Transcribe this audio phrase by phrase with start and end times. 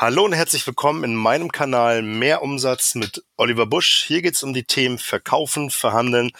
[0.00, 4.04] Hallo und herzlich willkommen in meinem Kanal Mehr Umsatz mit Oliver Busch.
[4.06, 6.30] Hier geht es um die Themen Verkaufen, Verhandeln,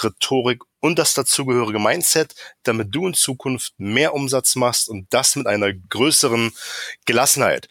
[0.00, 5.48] Rhetorik und das dazugehörige Mindset, damit du in Zukunft mehr Umsatz machst und das mit
[5.48, 6.52] einer größeren
[7.06, 7.68] Gelassenheit.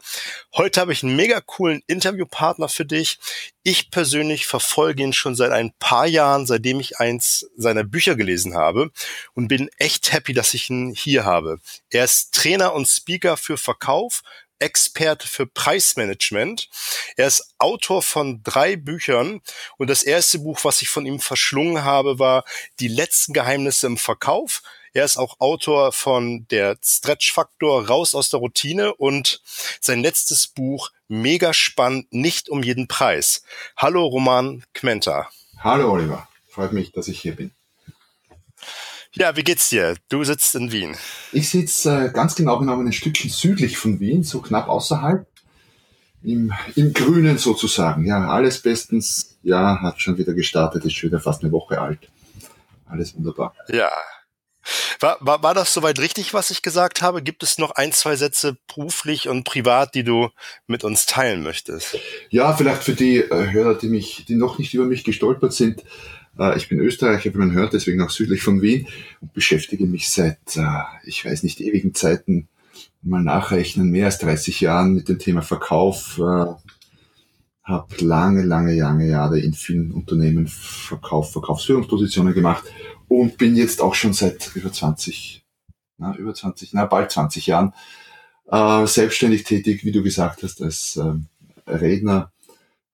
[0.54, 3.18] Heute habe ich einen mega coolen Interviewpartner für dich.
[3.64, 8.56] Ich persönlich verfolge ihn schon seit ein paar Jahren, seitdem ich eins seiner Bücher gelesen
[8.56, 8.92] habe
[9.34, 11.60] und bin echt happy, dass ich ihn hier habe.
[11.90, 14.24] Er ist Trainer und Speaker für Verkauf,
[14.60, 16.70] Experte für Preismanagement.
[17.16, 19.42] Er ist Autor von drei Büchern
[19.78, 22.44] und das erste Buch, was ich von ihm verschlungen habe, war
[22.80, 24.62] Die letzten Geheimnisse im Verkauf.
[24.94, 29.42] Er ist auch Autor von der Stretch Faktor raus aus der Routine und
[29.80, 33.44] sein letztes Buch mega spannend, nicht um jeden Preis.
[33.76, 35.30] Hallo Roman Kmenta.
[35.60, 37.52] Hallo Oliver, freut mich, dass ich hier bin.
[39.20, 39.96] Ja, wie geht's dir?
[40.10, 40.96] Du sitzt in Wien.
[41.32, 45.26] Ich sitze äh, ganz genau genommen ein Stückchen südlich von Wien, so knapp außerhalb.
[46.24, 48.06] Im, Im Grünen sozusagen.
[48.06, 49.38] Ja, alles bestens.
[49.44, 52.10] Ja, hat schon wieder gestartet, ist schon wieder fast eine Woche alt.
[52.86, 53.56] Alles wunderbar.
[53.70, 53.92] Ja.
[55.00, 57.22] War, war, war das soweit richtig, was ich gesagt habe?
[57.22, 60.30] Gibt es noch ein, zwei Sätze beruflich und privat, die du
[60.66, 61.98] mit uns teilen möchtest?
[62.30, 65.84] Ja, vielleicht für die äh, Hörer, die mich, die noch nicht über mich gestolpert sind.
[66.40, 68.88] Äh, ich bin Österreicher, wie man hört, deswegen auch südlich von Wien
[69.22, 72.48] und beschäftige mich seit, äh, ich weiß nicht, ewigen Zeiten,
[73.02, 76.20] mal nachrechnen, mehr als 30 Jahren mit dem Thema Verkauf.
[76.20, 76.46] Äh,
[77.68, 82.64] habe lange, lange, lange Jahre in vielen Unternehmen Verkauf, Verkaufsführungspositionen gemacht
[83.10, 85.44] und bin jetzt auch schon seit über 20,
[85.98, 87.74] na, über 20, na, bald 20 Jahren
[88.50, 91.14] äh, selbstständig tätig, wie du gesagt hast, als äh,
[91.70, 92.32] Redner,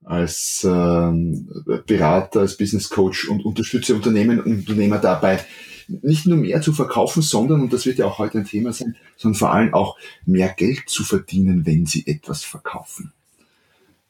[0.05, 1.47] als ähm,
[1.85, 5.43] Berater, als Business Coach und unterstütze Unternehmen und Unternehmer dabei,
[5.87, 8.95] nicht nur mehr zu verkaufen, sondern, und das wird ja auch heute ein Thema sein,
[9.17, 13.11] sondern vor allem auch mehr Geld zu verdienen, wenn sie etwas verkaufen.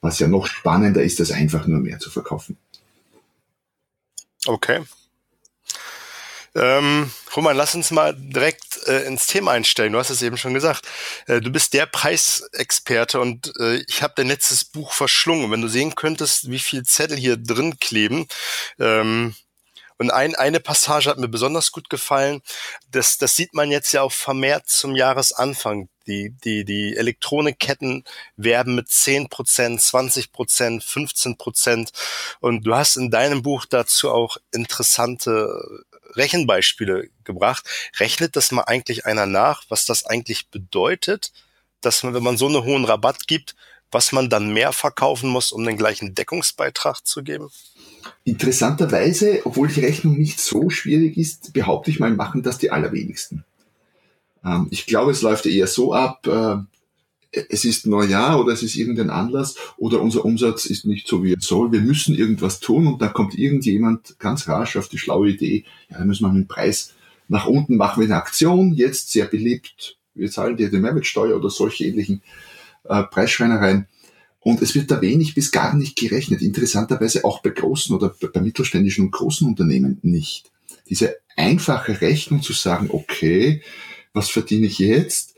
[0.02, 2.58] Was ja noch spannender ist, als einfach nur mehr zu verkaufen.
[4.46, 4.82] Okay,
[6.56, 9.94] ähm, Roman, lass uns mal direkt äh, ins Thema einsteigen.
[9.94, 10.88] Du hast es eben schon gesagt.
[11.26, 15.50] Äh, du bist der Preisexperte und äh, ich habe dein letztes Buch verschlungen.
[15.50, 18.28] Wenn du sehen könntest, wie viel Zettel hier drin kleben.
[18.80, 19.36] Ähm,
[19.98, 22.42] und ein, eine Passage hat mir besonders gut gefallen.
[22.92, 25.90] Das, das sieht man jetzt ja auch vermehrt zum Jahresanfang.
[26.06, 28.04] Die, die, die Elektronikketten
[28.36, 31.92] werben mit 10 Prozent, 20 Prozent, 15 Prozent.
[32.42, 35.86] Und du hast in deinem Buch dazu auch interessante
[36.16, 37.66] Rechenbeispiele gebracht.
[38.00, 41.32] Rechnet das mal eigentlich einer nach, was das eigentlich bedeutet,
[41.82, 43.56] dass man, wenn man so einen hohen Rabatt gibt,
[43.92, 47.50] was man dann mehr verkaufen muss, um den gleichen Deckungsbeitrag zu geben?
[48.24, 53.46] Interessanterweise, obwohl die Rechnung nicht so schwierig ist, behaupte ich mal, machen das die allerwenigsten.
[54.44, 56.58] Ähm, ich glaube, es läuft eher so ab, äh,
[57.34, 61.34] es ist Neujahr oder es ist irgendein Anlass oder unser Umsatz ist nicht so, wie
[61.34, 61.72] er soll.
[61.72, 65.98] Wir müssen irgendwas tun und da kommt irgendjemand ganz rasch auf die schlaue Idee, ja,
[65.98, 66.94] da müssen wir dem Preis
[67.28, 71.50] nach unten machen wir eine Aktion, jetzt sehr beliebt, wir zahlen dir die Mehrwertsteuer oder
[71.50, 72.22] solche ähnlichen
[72.84, 73.88] äh, Preisschreinereien.
[74.40, 76.42] Und es wird da wenig bis gar nicht gerechnet.
[76.42, 80.52] Interessanterweise auch bei großen oder bei mittelständischen und großen Unternehmen nicht.
[80.90, 83.64] Diese einfache Rechnung zu sagen, okay,
[84.12, 85.33] was verdiene ich jetzt?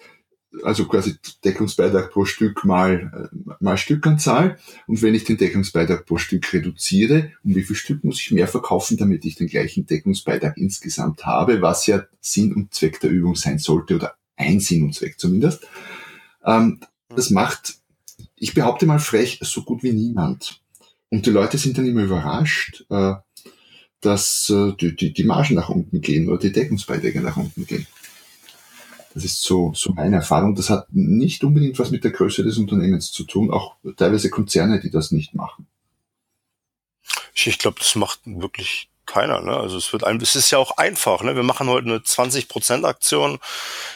[0.64, 4.58] Also quasi Deckungsbeitrag pro Stück mal, äh, mal Stückanzahl.
[4.88, 8.48] Und wenn ich den Deckungsbeitrag pro Stück reduziere, um wie viel Stück muss ich mehr
[8.48, 13.36] verkaufen, damit ich den gleichen Deckungsbeitrag insgesamt habe, was ja Sinn und Zweck der Übung
[13.36, 15.68] sein sollte oder ein Sinn und Zweck zumindest.
[16.46, 16.80] Ähm,
[17.10, 17.76] das macht,
[18.36, 20.62] ich behaupte mal frech, so gut wie niemand.
[21.10, 23.14] Und die Leute sind dann immer überrascht, äh,
[24.02, 27.88] dass äh, die, die, die Margen nach unten gehen oder die Deckungsbeiträge nach unten gehen.
[29.16, 30.56] Das ist so, so meine Erfahrung.
[30.56, 34.82] Das hat nicht unbedingt was mit der Größe des Unternehmens zu tun, auch teilweise Konzerne,
[34.82, 35.66] die das nicht machen.
[37.34, 39.42] Ich glaube, das macht wirklich keiner.
[39.42, 39.56] Ne?
[39.56, 41.24] Also es wird ein, es ist ja auch einfach.
[41.24, 41.36] Ne?
[41.36, 43.40] Wir machen heute eine 20% Aktion,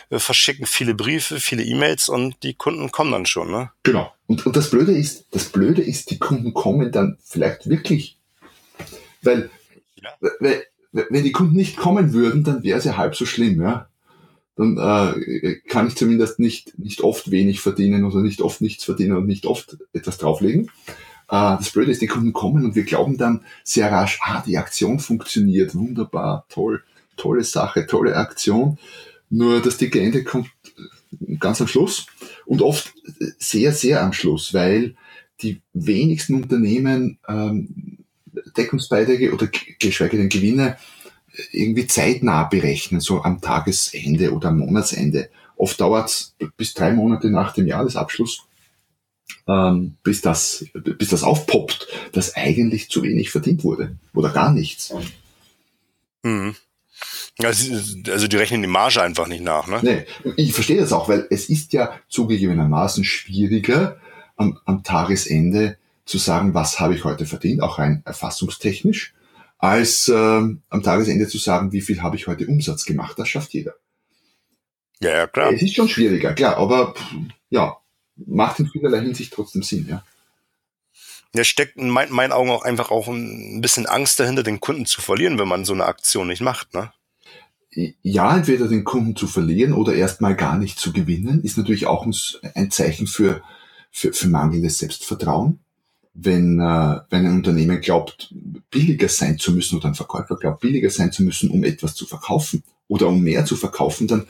[0.10, 3.52] wir verschicken viele Briefe, viele E-Mails und die Kunden kommen dann schon.
[3.52, 3.72] Ne?
[3.84, 4.14] Genau.
[4.28, 8.18] Und, und das Blöde ist, das Blöde ist, die Kunden kommen dann vielleicht wirklich,
[9.22, 9.50] weil,
[9.96, 10.12] ja.
[10.40, 13.62] weil wenn die Kunden nicht kommen würden, dann wäre es ja halb so schlimm.
[13.62, 13.90] Ja?
[14.60, 19.16] Dann äh, kann ich zumindest nicht, nicht oft wenig verdienen oder nicht oft nichts verdienen
[19.16, 20.66] und nicht oft etwas drauflegen.
[21.30, 24.58] Äh, das Blöde ist, die Kunden kommen und wir glauben dann sehr rasch, ah, die
[24.58, 26.84] Aktion funktioniert, wunderbar, toll,
[27.16, 28.78] tolle Sache, tolle Aktion.
[29.30, 30.50] Nur das dicke Ende kommt
[31.40, 32.08] ganz am Schluss
[32.46, 32.94] und oft
[33.38, 34.96] sehr, sehr am Schluss, weil
[35.42, 38.00] die wenigsten Unternehmen ähm,
[38.58, 39.48] Deckungsbeiträge oder
[39.80, 40.78] geschweige denn Gewinne
[41.52, 45.30] irgendwie zeitnah berechnen, so am Tagesende oder am Monatsende.
[45.58, 48.46] Oft dauert es bis drei Monate nach dem Jahresabschluss.
[49.50, 54.94] ähm, bis, das, bis das aufpoppt, dass eigentlich zu wenig verdient wurde oder gar nichts.
[56.24, 56.56] Mhm.
[57.42, 59.80] Also die rechnen die Marge einfach nicht nach, ne?
[59.82, 63.98] Nee, ich verstehe das auch, weil es ist ja zugegebenermaßen schwieriger,
[64.36, 69.14] am, am Tagesende zu sagen, was habe ich heute verdient, auch rein erfassungstechnisch,
[69.60, 73.20] als ähm, am Tagesende zu sagen, wie viel habe ich heute Umsatz gemacht.
[73.20, 73.76] Das schafft jeder.
[75.02, 75.54] Ja, ja, klar.
[75.54, 76.94] Es ist schon schwieriger, klar, aber
[77.50, 77.78] ja,
[78.16, 80.04] macht in vielerlei Hinsicht trotzdem Sinn, ja.
[81.36, 84.86] Ja, steckt in mein, meinen Augen auch einfach auch ein bisschen Angst dahinter, den Kunden
[84.86, 86.92] zu verlieren, wenn man so eine Aktion nicht macht, ne?
[88.02, 92.06] Ja, entweder den Kunden zu verlieren oder erstmal gar nicht zu gewinnen, ist natürlich auch
[92.56, 93.44] ein Zeichen für,
[93.92, 95.60] für, für mangelndes Selbstvertrauen.
[96.14, 98.34] Wenn, äh, wenn ein Unternehmen glaubt,
[98.72, 102.06] billiger sein zu müssen oder ein Verkäufer glaubt, billiger sein zu müssen, um etwas zu
[102.06, 104.28] verkaufen oder um mehr zu verkaufen, dann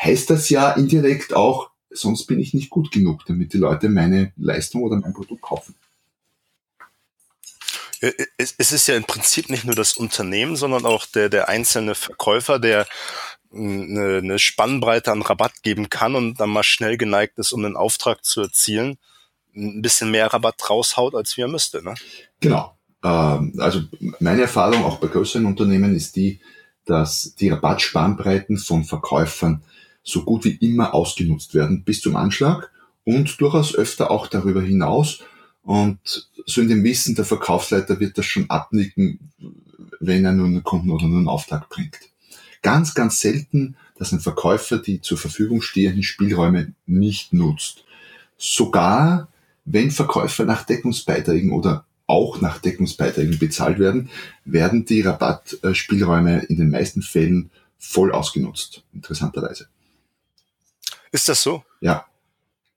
[0.00, 4.32] heißt das ja indirekt auch, sonst bin ich nicht gut genug, damit die Leute meine
[4.36, 5.74] Leistung oder mein Produkt kaufen.
[8.36, 12.58] Es ist ja im Prinzip nicht nur das Unternehmen, sondern auch der, der einzelne Verkäufer,
[12.58, 12.88] der
[13.52, 17.76] eine, eine Spannbreite an Rabatt geben kann und dann mal schnell geneigt ist, um einen
[17.76, 18.98] Auftrag zu erzielen,
[19.54, 21.82] ein bisschen mehr Rabatt raushaut, als wie er müsste.
[21.82, 21.94] Ne?
[22.40, 22.76] Genau.
[23.04, 23.82] Ähm, also
[24.20, 26.40] meine Erfahrung auch bei größeren Unternehmen ist die,
[26.84, 29.62] dass die Rabattspannbreiten von Verkäufern
[30.02, 32.70] so gut wie immer ausgenutzt werden bis zum Anschlag
[33.04, 35.20] und durchaus öfter auch darüber hinaus.
[35.62, 39.30] Und so in dem Wissen, der Verkaufsleiter wird das schon abnicken,
[40.00, 41.98] wenn er nur einen Kunden oder nur einen Auftrag bringt.
[42.62, 47.84] Ganz, ganz selten, dass ein Verkäufer die zur Verfügung stehenden Spielräume nicht nutzt.
[48.36, 49.28] Sogar
[49.64, 54.10] wenn Verkäufer nach Deckungsbeiträgen oder auch nach Deckungsbeiträgen bezahlt werden,
[54.44, 59.68] werden die Rabattspielräume in den meisten Fällen voll ausgenutzt, interessanterweise.
[61.10, 61.64] Ist das so?
[61.80, 62.06] Ja.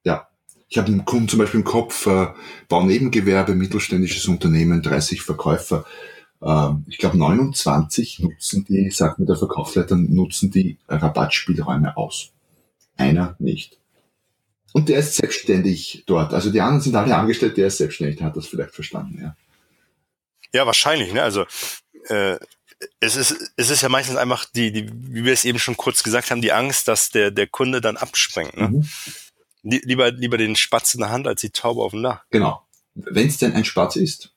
[0.03, 0.27] Ja.
[0.67, 2.27] Ich habe einen Kunden zum Beispiel im Kopf, äh,
[2.67, 5.85] Baunebengewerbe, mittelständisches Unternehmen, 30 Verkäufer.
[6.41, 12.31] Äh, ich glaube 29 nutzen die, sagt mir der Verkaufsleiter, nutzen die Rabattspielräume aus.
[12.97, 13.79] Einer nicht.
[14.75, 16.33] Und der ist selbstständig dort.
[16.33, 19.37] Also die anderen sind alle angestellt, der ist selbstständig, der hat das vielleicht verstanden, ja.
[20.51, 21.23] Ja, wahrscheinlich, ne?
[21.23, 21.45] Also
[22.09, 22.37] äh,
[22.99, 26.03] es ist, es ist ja meistens einfach die, die, wie wir es eben schon kurz
[26.03, 28.57] gesagt haben, die Angst, dass der, der Kunde dann abspringt.
[28.57, 28.67] Ne?
[28.67, 28.85] Mhm.
[29.63, 32.25] Lieber, lieber den Spatz in der Hand als die Taube auf dem Dach.
[32.31, 32.67] Genau.
[32.95, 34.33] Wenn es denn ein Spatz ist.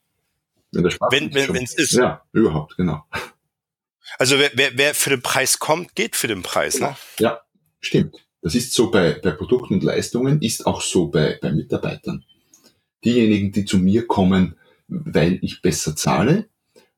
[0.71, 1.95] Wenn der Spatz wenn wenn es ist.
[1.95, 3.05] Ja, überhaupt, genau.
[4.19, 6.79] Also wer, wer, wer für den Preis kommt, geht für den Preis.
[6.79, 6.97] Ne?
[7.19, 7.41] Ja,
[7.81, 8.28] stimmt.
[8.41, 12.25] Das ist so bei, bei Produkten und Leistungen, ist auch so bei, bei Mitarbeitern.
[13.05, 14.57] Diejenigen, die zu mir kommen,
[14.89, 16.49] weil ich besser zahle,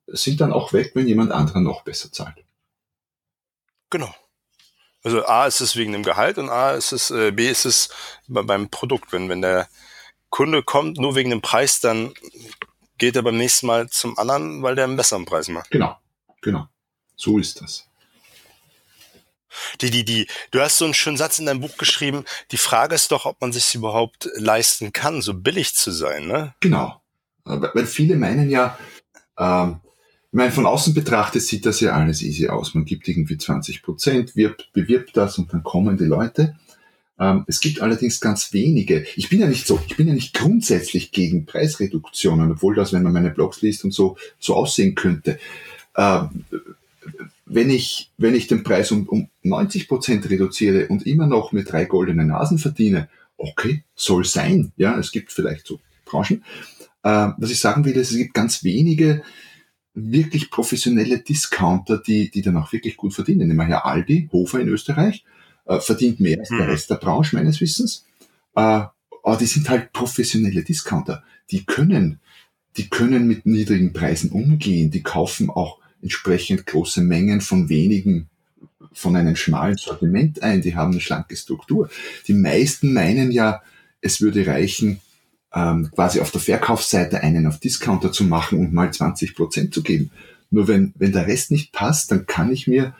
[0.06, 2.44] sind dann auch weg, wenn jemand anderer noch besser zahlt.
[3.90, 4.14] Genau.
[5.02, 7.88] Also A ist es wegen dem Gehalt und A ist es, äh, B ist es
[8.28, 9.12] beim Produkt.
[9.12, 9.68] Wenn, wenn der
[10.28, 12.12] Kunde kommt nur wegen dem Preis, dann
[12.98, 15.70] geht er beim nächsten Mal zum anderen, weil der einen besseren Preis macht.
[15.70, 15.96] Genau,
[16.42, 16.68] genau.
[17.16, 17.89] So ist das.
[19.80, 22.24] Die, die, die, du hast so einen schönen Satz in deinem Buch geschrieben.
[22.52, 26.54] Die Frage ist doch, ob man sich überhaupt leisten kann, so billig zu sein, ne?
[26.60, 27.00] Genau.
[27.44, 28.78] Weil viele meinen ja,
[29.38, 29.80] ähm,
[30.32, 32.74] ich meine, von außen betrachtet sieht das ja alles easy aus.
[32.74, 36.56] Man gibt irgendwie 20 Prozent, wirbt, bewirbt das und dann kommen die Leute.
[37.18, 39.04] Ähm, es gibt allerdings ganz wenige.
[39.16, 43.02] Ich bin ja nicht so, ich bin ja nicht grundsätzlich gegen Preisreduktionen, obwohl das, wenn
[43.02, 45.40] man meine Blogs liest und so, so aussehen könnte.
[45.96, 46.44] Ähm,
[47.52, 51.70] wenn ich, wenn ich den Preis um, um 90 Prozent reduziere und immer noch mit
[51.70, 54.72] drei goldenen Nasen verdiene, okay, soll sein.
[54.76, 56.44] Ja, es gibt vielleicht so Branchen.
[57.02, 59.22] Äh, was ich sagen will, ist, es gibt ganz wenige,
[59.94, 63.48] wirklich professionelle Discounter, die, die dann auch wirklich gut verdienen.
[63.48, 65.24] Nehmen wir hier Aldi, Hofer in Österreich,
[65.64, 66.70] äh, verdient mehr als der mhm.
[66.70, 68.06] Rest der Branche meines Wissens.
[68.54, 68.60] Äh,
[69.22, 71.24] aber die sind halt professionelle Discounter.
[71.50, 72.20] Die können,
[72.76, 74.92] die können mit niedrigen Preisen umgehen.
[74.92, 78.28] Die kaufen auch entsprechend große Mengen von wenigen
[78.92, 80.62] von einem schmalen Sortiment ein.
[80.62, 81.90] Die haben eine schlanke Struktur.
[82.26, 83.62] Die meisten meinen ja,
[84.00, 85.00] es würde reichen,
[85.52, 89.82] ähm, quasi auf der Verkaufsseite einen auf Discounter zu machen und mal 20 Prozent zu
[89.82, 90.10] geben.
[90.50, 92.94] Nur wenn, wenn der Rest nicht passt, dann kann ich mir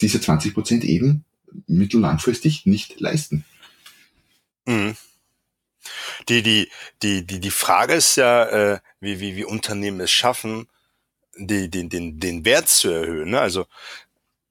[0.00, 1.24] diese 20 Prozent eben
[1.66, 3.44] mittellangfristig nicht leisten.
[4.66, 4.96] Mhm.
[6.28, 6.68] Die, die,
[7.02, 10.66] die, die, die Frage ist ja, äh, wie, wie, wie Unternehmen es schaffen,
[11.38, 13.30] die, den, den, den Wert zu erhöhen.
[13.30, 13.40] Ne?
[13.40, 13.66] Also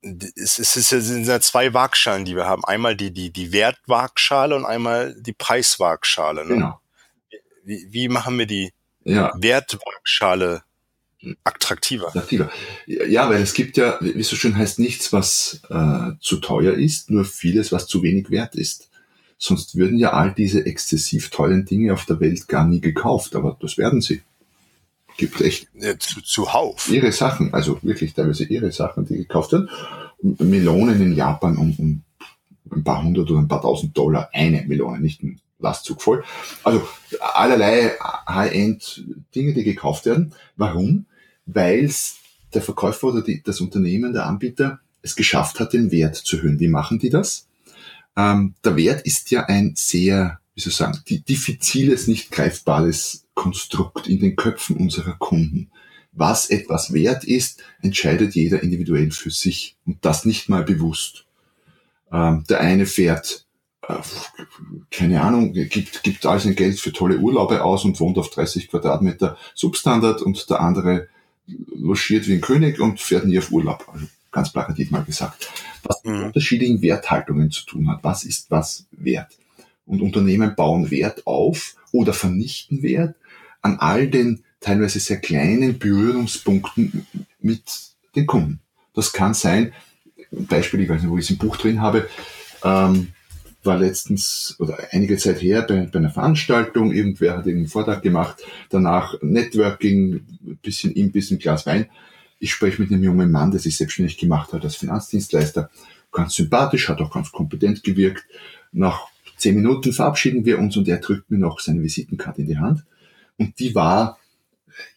[0.02, 2.64] es, ist, es sind ja zwei Waagschalen, die wir haben.
[2.66, 6.46] Einmal die, die, die Wertwaagschale und einmal die Preiswaagschale.
[6.46, 6.54] Ne?
[6.54, 6.80] Genau.
[7.64, 8.72] Wie, wie machen wir die
[9.04, 9.34] ja.
[9.36, 10.64] Wertwaagschale
[11.44, 12.10] attraktiver?
[12.10, 12.52] Attraktiver.
[12.86, 17.10] Ja, weil es gibt ja, wie so schön heißt, nichts, was äh, zu teuer ist,
[17.10, 18.90] nur vieles, was zu wenig wert ist.
[19.38, 23.58] Sonst würden ja all diese exzessiv tollen Dinge auf der Welt gar nie gekauft, aber
[23.60, 24.22] das werden sie.
[25.18, 26.90] Gibt echt ja, zu, zuhauf.
[26.90, 29.70] ihre Sachen, also wirklich teilweise ihre Sachen, die gekauft werden.
[30.22, 32.02] Melonen in Japan um, um
[32.72, 36.24] ein paar hundert oder ein paar tausend Dollar eine Melone, nicht ein Lastzug voll.
[36.64, 36.86] Also
[37.34, 37.92] allerlei
[38.28, 40.34] High-End-Dinge, die gekauft werden.
[40.58, 41.06] Warum?
[41.46, 41.90] Weil
[42.54, 46.60] der Verkäufer oder die, das Unternehmen, der Anbieter es geschafft hat, den Wert zu erhöhen.
[46.60, 47.48] Wie machen die das?
[48.18, 54.08] Ähm, der Wert ist ja ein sehr, wie soll ich sagen, diffiziles, nicht greifbares Konstrukt
[54.08, 55.70] in den Köpfen unserer Kunden.
[56.14, 61.26] Was etwas wert ist, entscheidet jeder individuell für sich und das nicht mal bewusst.
[62.10, 63.46] Ähm, der eine fährt,
[63.82, 63.96] äh,
[64.92, 68.70] keine Ahnung, gibt, gibt all sein Geld für tolle Urlaube aus und wohnt auf 30
[68.70, 71.10] Quadratmeter Substandard und der andere
[71.76, 73.86] logiert wie ein König und fährt nie auf Urlaub.
[73.92, 75.50] Also ganz plakativ mal gesagt.
[75.84, 76.24] Was mit mhm.
[76.28, 78.04] unterschiedlichen Werthaltungen zu tun hat.
[78.04, 79.36] Was ist was wert?
[79.86, 83.16] Und Unternehmen bauen Wert auf oder vernichten Wert
[83.62, 87.06] an all den teilweise sehr kleinen Berührungspunkten
[87.40, 87.64] mit
[88.16, 88.60] den Kunden.
[88.94, 89.74] Das kann sein,
[90.32, 92.08] Beispiel, ich weiß nicht, wo ich es im Buch drin habe,
[92.64, 93.10] ähm,
[93.64, 98.44] war letztens oder einige Zeit her bei, bei einer Veranstaltung, irgendwer hat einen Vortrag gemacht,
[98.70, 100.26] danach Networking,
[100.62, 101.88] bisschen ihm, bisschen Glas Wein.
[102.40, 105.70] Ich spreche mit einem jungen Mann, der sich selbstständig gemacht hat als Finanzdienstleister,
[106.12, 108.26] ganz sympathisch, hat auch ganz kompetent gewirkt.
[108.72, 112.58] Nach zehn Minuten verabschieden wir uns und er drückt mir noch seine Visitenkarte in die
[112.58, 112.86] Hand.
[113.38, 114.18] Und die war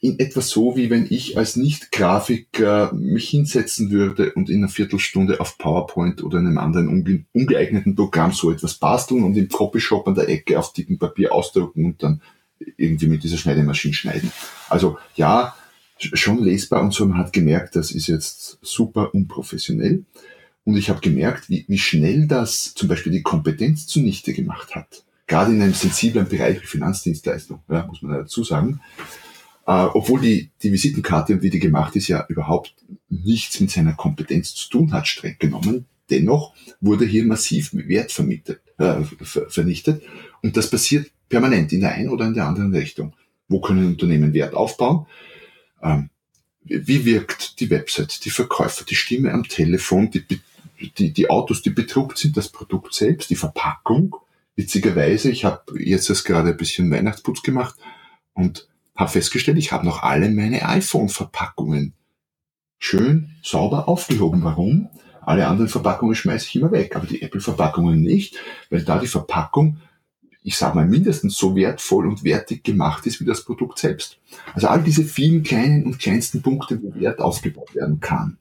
[0.01, 5.41] in etwa so, wie wenn ich als Nicht-Grafiker mich hinsetzen würde und in einer Viertelstunde
[5.41, 10.15] auf PowerPoint oder einem anderen unge ungeeigneten Programm so etwas basteln und im Copyshop an
[10.15, 12.23] der Ecke auf dickem Papier ausdrucken und dann
[12.77, 14.33] irgendwie mit dieser Schneidemaschine schneiden.
[14.69, 15.55] Also ja,
[15.99, 20.05] schon lesbar und so, man hat gemerkt, das ist jetzt super unprofessionell.
[20.69, 25.03] Und ich habe gemerkt, wie, wie schnell das zum Beispiel die Kompetenz zunichte gemacht hat.
[25.27, 28.83] Gerade in einem sensiblen Bereich wie Finanzdienstleistung, ja, muss man dazu sagen.
[29.67, 32.75] Äh, obwohl die, die Visitenkarte wie die gemacht ist, ja überhaupt
[33.09, 35.87] nichts mit seiner Kompetenz zu tun hat, streng genommen.
[36.11, 40.03] Dennoch wurde hier massiv Wert vermietet, äh, vernichtet.
[40.43, 43.15] Und das passiert permanent in der einen oder in der anderen Richtung.
[43.49, 45.07] Wo können Unternehmen Wert aufbauen?
[45.83, 46.11] Ähm,
[46.65, 50.21] wie wirkt die Website, die Verkäufer, die Stimme am Telefon, die,
[50.79, 54.17] die, die Autos, die bedruckt sind, das Produkt selbst, die Verpackung.
[54.57, 57.77] Witzigerweise, ich habe jetzt erst gerade ein bisschen Weihnachtsputz gemacht
[58.35, 61.95] und habe festgestellt, ich habe noch alle meine iPhone-Verpackungen
[62.79, 64.43] schön sauber aufgehoben.
[64.43, 64.89] Warum?
[65.21, 68.37] Alle anderen Verpackungen schmeiße ich immer weg, aber die Apple-Verpackungen nicht,
[68.71, 69.79] weil da die Verpackung,
[70.43, 74.19] ich sage mal, mindestens so wertvoll und wertig gemacht ist wie das Produkt selbst.
[74.55, 78.39] Also all diese vielen kleinen und kleinsten Punkte, wo Wert aufgebaut werden kann.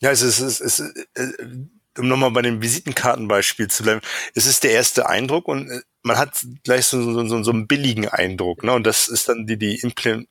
[0.00, 0.80] Ja, es ist, es ist,
[1.14, 4.00] es ist um nochmal bei dem Visitenkartenbeispiel zu bleiben,
[4.34, 7.66] es ist der erste Eindruck und äh, man hat gleich so, so, so, so einen
[7.66, 8.72] billigen Eindruck, ne?
[8.72, 9.82] Und das ist dann die, die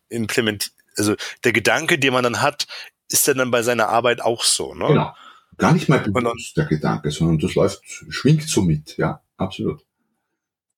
[0.10, 2.68] Implement, also der Gedanke, den man dann hat,
[3.10, 4.88] ist dann, dann bei seiner Arbeit auch so, ne?
[4.88, 5.16] Genau.
[5.58, 9.84] Gar nicht mal bewusst der Gedanke, sondern das läuft, schwingt so mit, ja, absolut.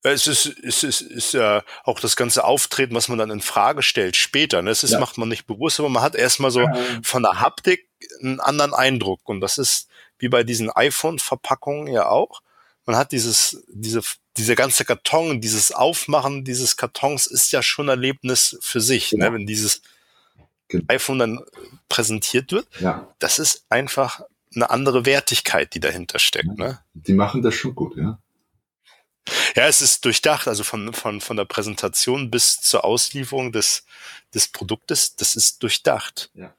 [0.02, 3.84] Es ist, es ist, ist ja auch das ganze Auftreten, was man dann in Frage
[3.84, 4.62] stellt später.
[4.62, 4.70] Ne?
[4.70, 5.00] Das ist, ja.
[5.02, 6.66] macht man nicht bewusst, aber man hat erstmal so
[7.04, 7.89] von der Haptik
[8.22, 9.22] einen anderen Eindruck.
[9.28, 9.88] Und das ist
[10.18, 12.42] wie bei diesen iPhone-Verpackungen ja auch.
[12.86, 14.02] Man hat dieses, diese,
[14.38, 19.20] dieser ganze Karton, dieses Aufmachen dieses Kartons ist ja schon ein Erlebnis für sich, ne?
[19.20, 19.30] ja.
[19.30, 19.36] ne?
[19.36, 19.82] wenn dieses
[20.68, 20.86] genau.
[20.88, 21.40] iPhone dann
[21.88, 22.68] präsentiert wird.
[22.80, 23.14] Ja.
[23.20, 24.22] Das ist einfach
[24.56, 26.58] eine andere Wertigkeit, die dahinter steckt.
[26.58, 26.80] Ne?
[26.94, 28.20] Die machen das schon gut, ja.
[29.56, 33.86] Ja, es ist durchdacht, also von, von, von der Präsentation bis zur Auslieferung des,
[34.34, 36.32] des Produktes, das ist durchdacht.
[36.34, 36.54] Ja.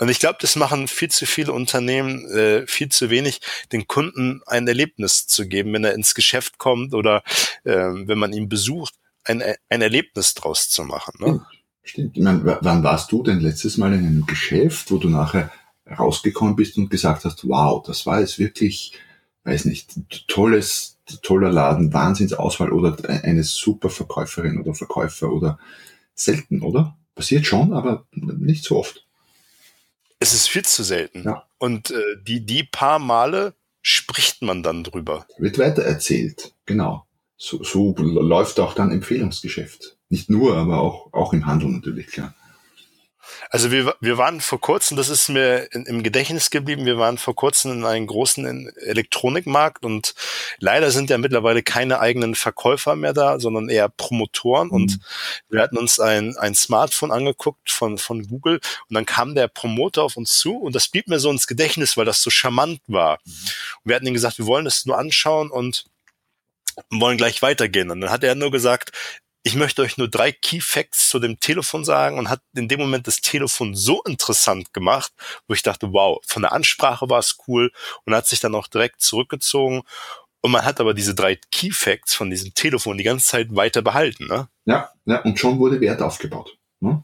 [0.00, 3.40] Und ich glaube, das machen viel zu viele Unternehmen äh, viel zu wenig,
[3.70, 7.22] den Kunden ein Erlebnis zu geben, wenn er ins Geschäft kommt oder
[7.64, 11.12] äh, wenn man ihn besucht, ein, ein Erlebnis draus zu machen.
[11.18, 11.44] Ne?
[11.82, 12.16] Stimmt.
[12.16, 15.52] Ich meine, wann warst du denn letztes Mal in einem Geschäft, wo du nachher
[15.86, 18.94] rausgekommen bist und gesagt hast, wow, das war jetzt wirklich,
[19.44, 25.58] weiß nicht, tolles, toller Laden, Wahnsinnsauswahl oder eine super Verkäuferin oder Verkäufer oder
[26.14, 26.96] selten, oder?
[27.14, 29.04] Passiert schon, aber nicht so oft.
[30.20, 31.24] Es ist viel zu selten.
[31.24, 31.46] Ja.
[31.58, 35.26] Und äh, die, die paar Male spricht man dann drüber.
[35.38, 37.06] Wird weiter erzählt, genau.
[37.36, 39.96] So, so läuft auch dann Empfehlungsgeschäft.
[40.10, 42.34] Nicht nur, aber auch, auch im Handel natürlich, klar.
[43.50, 47.18] Also wir, wir waren vor kurzem, das ist mir in, im Gedächtnis geblieben, wir waren
[47.18, 50.14] vor kurzem in einem großen Elektronikmarkt und
[50.58, 54.74] leider sind ja mittlerweile keine eigenen Verkäufer mehr da, sondern eher Promotoren mhm.
[54.74, 54.98] und
[55.48, 60.02] wir hatten uns ein, ein Smartphone angeguckt von, von Google und dann kam der Promoter
[60.02, 63.18] auf uns zu und das blieb mir so ins Gedächtnis, weil das so charmant war.
[63.24, 63.32] Mhm.
[63.32, 65.84] Und wir hatten ihm gesagt, wir wollen es nur anschauen und
[66.90, 67.90] wollen gleich weitergehen.
[67.90, 68.92] Und dann hat er nur gesagt,
[69.42, 72.80] ich möchte euch nur drei Key Facts zu dem Telefon sagen und hat in dem
[72.80, 75.12] Moment das Telefon so interessant gemacht,
[75.48, 77.72] wo ich dachte, wow, von der Ansprache war es cool
[78.04, 79.82] und hat sich dann auch direkt zurückgezogen.
[80.42, 83.82] Und man hat aber diese drei Key Facts von diesem Telefon die ganze Zeit weiter
[83.82, 84.48] behalten, ne?
[84.64, 86.56] Ja, ja und schon wurde Wert aufgebaut.
[86.80, 87.02] Ne?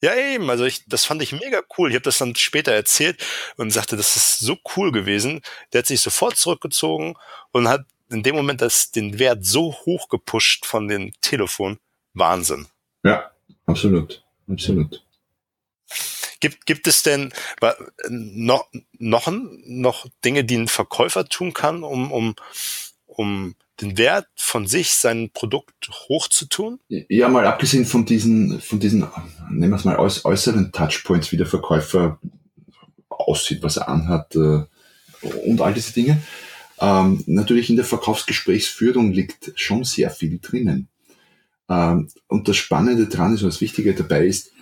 [0.00, 0.48] Ja, eben.
[0.48, 1.90] Also ich, das fand ich mega cool.
[1.90, 3.24] Ich habe das dann später erzählt
[3.56, 5.40] und sagte, das ist so cool gewesen.
[5.72, 7.16] Der hat sich sofort zurückgezogen
[7.50, 11.78] und hat in dem Moment das, den Wert so hoch gepusht von dem Telefon.
[12.14, 12.66] Wahnsinn.
[13.04, 13.30] Ja,
[13.66, 14.24] absolut.
[14.50, 15.04] Absolut.
[16.40, 17.32] Gibt, gibt es denn
[18.08, 19.28] noch, noch,
[19.66, 22.34] noch Dinge, die ein Verkäufer tun kann, um, um,
[23.06, 26.80] um den Wert von sich, sein Produkt hochzutun?
[26.88, 29.06] Ja, mal abgesehen von diesen, von diesen,
[29.50, 32.18] nehmen wir es mal äußeren Touchpoints, wie der Verkäufer
[33.08, 34.64] aussieht, was er anhat äh,
[35.44, 36.22] und all diese Dinge.
[36.80, 40.88] Ähm, natürlich in der Verkaufsgesprächsführung liegt schon sehr viel drinnen.
[41.68, 44.52] Ähm, und das Spannende dran ist und das Wichtige dabei ist,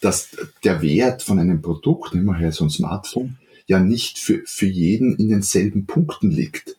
[0.00, 4.42] dass der Wert von einem Produkt, nehmen wir hier so ein Smartphone, ja nicht für,
[4.46, 6.76] für jeden in denselben Punkten liegt.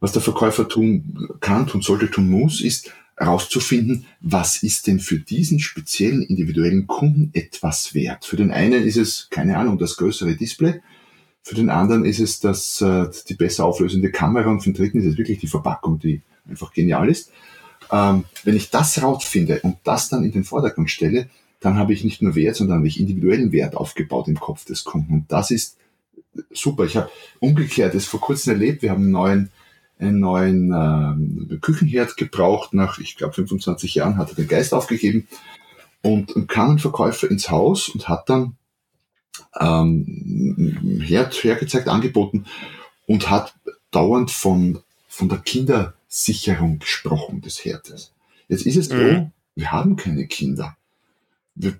[0.00, 5.18] Was der Verkäufer tun kann, tun sollte, tun muss, ist herauszufinden, was ist denn für
[5.18, 8.24] diesen speziellen individuellen Kunden etwas wert.
[8.24, 10.80] Für den einen ist es, keine Ahnung, das größere Display,
[11.42, 14.98] für den anderen ist es das, äh, die besser auflösende Kamera und für den dritten
[14.98, 17.30] ist es wirklich die Verpackung, die einfach genial ist.
[17.90, 21.28] Ähm, wenn ich das rausfinde und das dann in den Vordergrund stelle,
[21.60, 24.84] dann habe ich nicht nur Wert, sondern habe ich individuellen Wert aufgebaut im Kopf des
[24.84, 25.14] Kunden.
[25.14, 25.76] Und das ist
[26.50, 26.84] super.
[26.84, 28.82] Ich habe umgekehrt es vor kurzem erlebt.
[28.82, 29.50] Wir haben einen neuen,
[29.98, 32.72] einen neuen äh, Küchenherd gebraucht.
[32.72, 35.28] Nach, ich glaube, 25 Jahren hat er den Geist aufgegeben
[36.02, 38.56] und kam ein Verkäufer ins Haus und hat dann
[39.58, 42.44] ähm, Herd hergezeigt, angeboten
[43.06, 43.54] und hat
[43.90, 48.12] dauernd von, von der Kindersicherung gesprochen des Herdes.
[48.48, 49.32] Jetzt ist es so, mhm.
[49.54, 50.76] wir haben keine Kinder.
[51.54, 51.74] Wir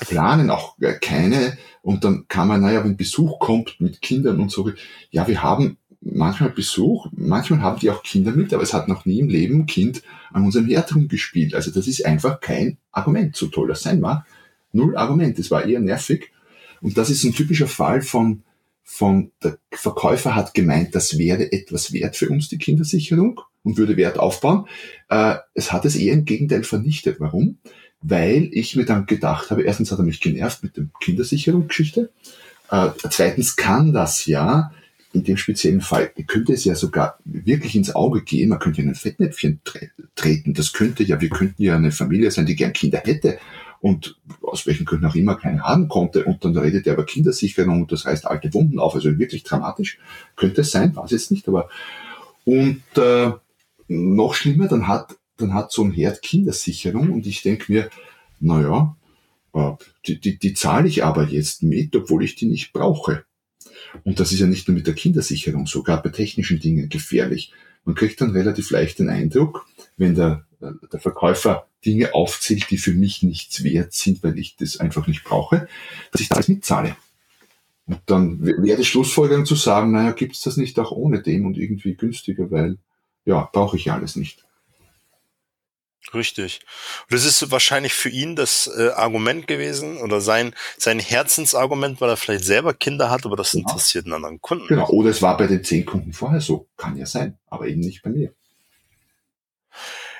[0.00, 4.70] planen auch keine und dann kann man, naja, wenn Besuch kommt mit Kindern und so,
[5.10, 9.04] ja, wir haben manchmal Besuch, manchmal haben die auch Kinder mit, aber es hat noch
[9.04, 11.54] nie im Leben ein Kind an unserem Herd rumgespielt.
[11.54, 14.26] Also das ist einfach kein Argument, so toll das sein mag.
[14.72, 16.32] Null Argument, es war eher nervig
[16.82, 18.42] und das ist ein typischer Fall von,
[18.82, 23.96] von der Verkäufer hat gemeint, das wäre etwas wert für uns, die Kindersicherung, und würde
[23.96, 24.66] Wert aufbauen.
[25.08, 27.20] Äh, es hat es eher im Gegenteil vernichtet.
[27.20, 27.58] Warum?
[28.00, 32.10] Weil ich mir dann gedacht habe, erstens hat er mich genervt mit der Kindersicherungsgeschichte.
[32.70, 34.72] Äh, zweitens kann das ja
[35.12, 38.48] in dem speziellen Fall könnte es ja sogar wirklich ins Auge gehen.
[38.48, 39.60] Man könnte in ein Fettnäpfchen
[40.14, 40.54] treten.
[40.54, 43.38] Das könnte ja, wir könnten ja eine Familie sein, die gern Kinder hätte
[43.82, 47.82] und aus welchen Gründen auch immer keine haben konnte und dann redet er über Kindersicherung
[47.82, 49.98] und das heißt alte Wunden auf, also wirklich dramatisch
[50.36, 51.68] könnte es sein, weiß jetzt nicht, aber
[52.44, 53.32] und äh,
[53.88, 57.90] noch schlimmer, dann hat dann hat so ein Herd Kindersicherung und ich denke mir,
[58.38, 58.96] naja,
[59.52, 59.72] äh,
[60.06, 63.24] die, die, die zahle ich aber jetzt mit, obwohl ich die nicht brauche.
[64.04, 67.52] Und das ist ja nicht nur mit der Kindersicherung so, gerade bei technischen Dingen gefährlich.
[67.84, 72.92] Man kriegt dann relativ leicht den Eindruck, wenn der, der Verkäufer Dinge aufzählt, die für
[72.92, 75.68] mich nichts wert sind, weil ich das einfach nicht brauche,
[76.12, 76.96] dass ich das mitzahle.
[77.86, 81.46] Und dann wäre die Schlussfolgerung zu sagen, naja, gibt es das nicht auch ohne dem
[81.46, 82.78] und irgendwie günstiger, weil
[83.24, 84.44] ja, brauche ich ja alles nicht.
[86.12, 86.60] Richtig.
[87.02, 92.10] Und das ist wahrscheinlich für ihn das äh, Argument gewesen oder sein, sein Herzensargument, weil
[92.10, 93.68] er vielleicht selber Kinder hat, aber das genau.
[93.68, 94.66] interessiert einen anderen Kunden.
[94.66, 94.88] Genau.
[94.88, 96.68] Oder es war bei den zehn Kunden vorher so.
[96.76, 98.34] Kann ja sein, aber eben nicht bei mir.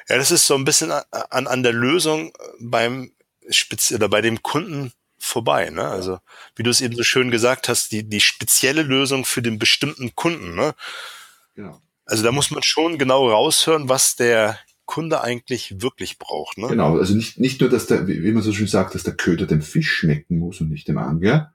[0.08, 3.12] Ja, das ist so ein bisschen an, an der Lösung beim
[3.50, 5.70] Spezi oder bei dem Kunden vorbei.
[5.70, 5.86] Ne?
[5.86, 6.18] Also
[6.56, 10.14] wie du es eben so schön gesagt hast, die, die spezielle Lösung für den bestimmten
[10.14, 10.54] Kunden.
[10.54, 10.74] Ne?
[11.54, 11.80] Genau.
[12.06, 16.58] Also da muss man schon genau raushören, was der Kunde eigentlich wirklich braucht.
[16.58, 16.68] Ne?
[16.68, 19.46] Genau, also nicht, nicht nur, dass der, wie man so schön sagt, dass der Köder
[19.46, 21.54] dem Fisch schmecken muss und nicht dem Angler,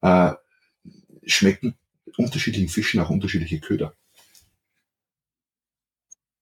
[0.00, 0.32] äh,
[1.24, 1.76] schmecken
[2.16, 3.94] unterschiedlichen Fischen auch unterschiedliche Köder.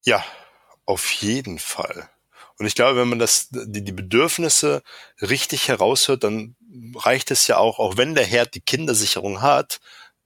[0.03, 0.23] Ja,
[0.85, 2.09] auf jeden Fall.
[2.57, 4.83] Und ich glaube, wenn man das, die, die Bedürfnisse
[5.21, 6.55] richtig heraushört, dann
[6.95, 9.79] reicht es ja auch, auch wenn der Herd die Kindersicherung hat,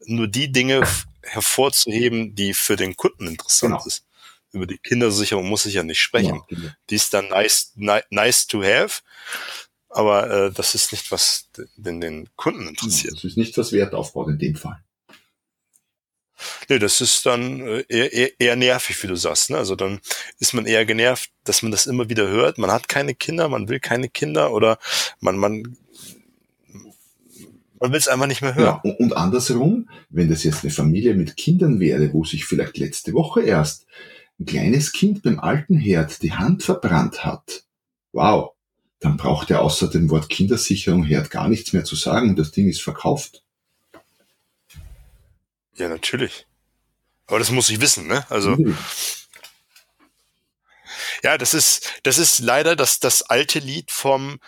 [0.06, 0.84] nur die Dinge
[1.24, 3.86] hervorzuheben, die für den Kunden interessant genau.
[3.86, 4.05] ist.
[4.56, 6.42] Über die Kindersicherung muss ich ja nicht sprechen.
[6.48, 6.70] Genau, genau.
[6.90, 9.02] Die ist dann nice, nice to have.
[9.90, 13.14] aber äh, das ist nicht, was den, den Kunden interessiert.
[13.14, 14.84] Das ist nicht, was Wert aufbaut in dem Fall.
[16.68, 19.50] Nee, das ist dann äh, eher, eher, eher nervig, wie du sagst.
[19.50, 19.58] Ne?
[19.58, 20.00] Also dann
[20.40, 22.58] ist man eher genervt, dass man das immer wieder hört.
[22.58, 24.78] Man hat keine Kinder, man will keine Kinder oder
[25.22, 25.78] man, man,
[27.80, 28.82] man will es einfach nicht mehr hören.
[28.84, 33.14] Ja, und andersherum, wenn das jetzt eine Familie mit Kindern wäre, wo sich vielleicht letzte
[33.14, 33.86] Woche erst
[34.40, 37.64] ein kleines Kind beim alten Herd die Hand verbrannt hat,
[38.12, 38.52] wow,
[39.00, 42.36] dann braucht er außer dem Wort Kindersicherung Herd gar nichts mehr zu sagen.
[42.36, 43.44] Das Ding ist verkauft.
[45.76, 46.48] Ja, natürlich.
[47.28, 48.26] Aber das muss ich wissen, ne?
[48.30, 48.52] Also.
[48.52, 48.78] Mhm.
[51.24, 54.40] Ja, das ist, das ist leider das, das alte Lied vom,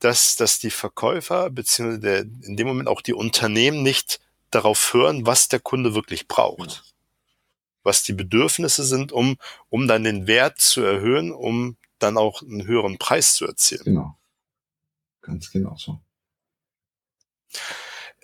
[0.00, 5.26] dass, dass die Verkäufer, beziehungsweise der, in dem Moment auch die Unternehmen nicht darauf hören,
[5.26, 6.93] was der Kunde wirklich braucht.
[7.84, 9.36] Was die Bedürfnisse sind, um,
[9.68, 13.84] um dann den Wert zu erhöhen, um dann auch einen höheren Preis zu erzielen.
[13.84, 14.18] Genau.
[15.22, 16.00] Ganz genau so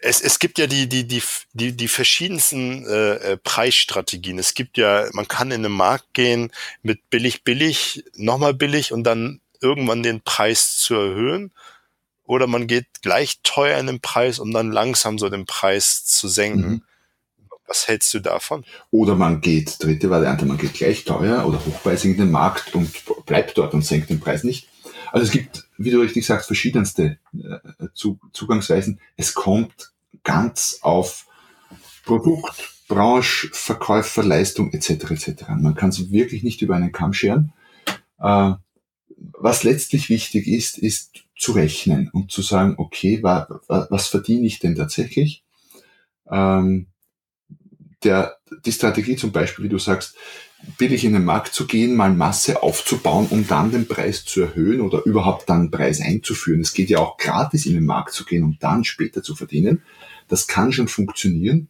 [0.02, 4.38] es, es gibt ja die, die, die, die, die verschiedensten äh, äh, Preisstrategien.
[4.38, 9.04] Es gibt ja, man kann in den Markt gehen mit billig, billig, nochmal billig und
[9.04, 11.52] dann irgendwann den Preis zu erhöhen.
[12.24, 16.28] Oder man geht gleich teuer in den Preis, um dann langsam so den Preis zu
[16.28, 16.70] senken.
[16.70, 16.82] Mhm.
[17.70, 18.64] Was hältst du davon?
[18.90, 22.90] Oder man geht, dritte Variante, man geht gleich teuer oder hochpreisig in den Markt und
[23.26, 24.66] bleibt dort und senkt den Preis nicht.
[25.12, 27.86] Also es gibt, wie du richtig sagst, verschiedenste äh,
[28.32, 28.98] Zugangsweisen.
[29.16, 29.92] Es kommt
[30.24, 31.28] ganz auf
[32.04, 35.12] Produkt, Branche, Verkäufer, Leistung etc.
[35.12, 35.44] etc.
[35.56, 37.52] Man kann es wirklich nicht über einen Kamm scheren.
[38.18, 38.54] Äh,
[39.38, 44.48] was letztlich wichtig ist, ist zu rechnen und zu sagen, okay, wa, wa, was verdiene
[44.48, 45.44] ich denn tatsächlich?
[46.28, 46.89] Ähm,
[48.04, 50.16] der, die Strategie zum Beispiel, wie du sagst,
[50.78, 54.80] billig in den Markt zu gehen, mal Masse aufzubauen, um dann den Preis zu erhöhen
[54.80, 56.60] oder überhaupt dann Preis einzuführen.
[56.60, 59.82] Es geht ja auch gratis in den Markt zu gehen, um dann später zu verdienen.
[60.28, 61.68] Das kann schon funktionieren.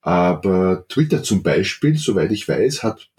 [0.00, 3.10] Aber Twitter zum Beispiel, soweit ich weiß, hat,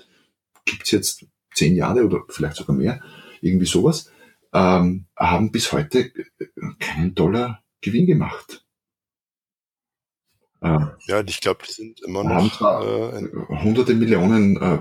[0.66, 3.02] gibt's jetzt zehn Jahre oder vielleicht sogar mehr,
[3.42, 4.12] irgendwie sowas,
[4.54, 6.12] ähm, haben bis heute
[6.80, 8.61] keinen Dollar Gewinn gemacht.
[10.64, 13.28] Ja, ich glaube, die sind immer noch äh,
[13.64, 14.80] hunderte Millionen äh,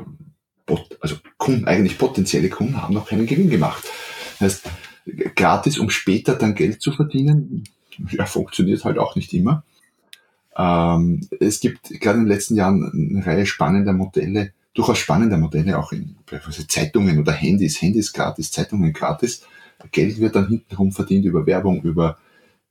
[1.01, 3.85] also Kunden, eigentlich potenzielle Kunden haben noch keinen Gewinn gemacht.
[4.39, 4.71] Das heißt,
[5.35, 7.65] gratis, um später dann Geld zu verdienen,
[8.11, 9.65] ja, funktioniert halt auch nicht immer.
[10.57, 15.79] Ähm, es gibt gerade in den letzten Jahren eine Reihe spannender Modelle, durchaus spannender Modelle,
[15.79, 16.17] auch in
[16.69, 19.43] Zeitungen oder Handys, Handys gratis, Zeitungen gratis.
[19.93, 22.19] Geld wird dann hintenrum verdient über Werbung, über,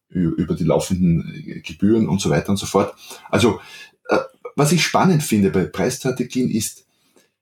[0.09, 2.93] über die laufenden Gebühren und so weiter und so fort.
[3.29, 3.59] Also,
[4.09, 4.17] äh,
[4.55, 6.85] was ich spannend finde bei Preisstrategien ist,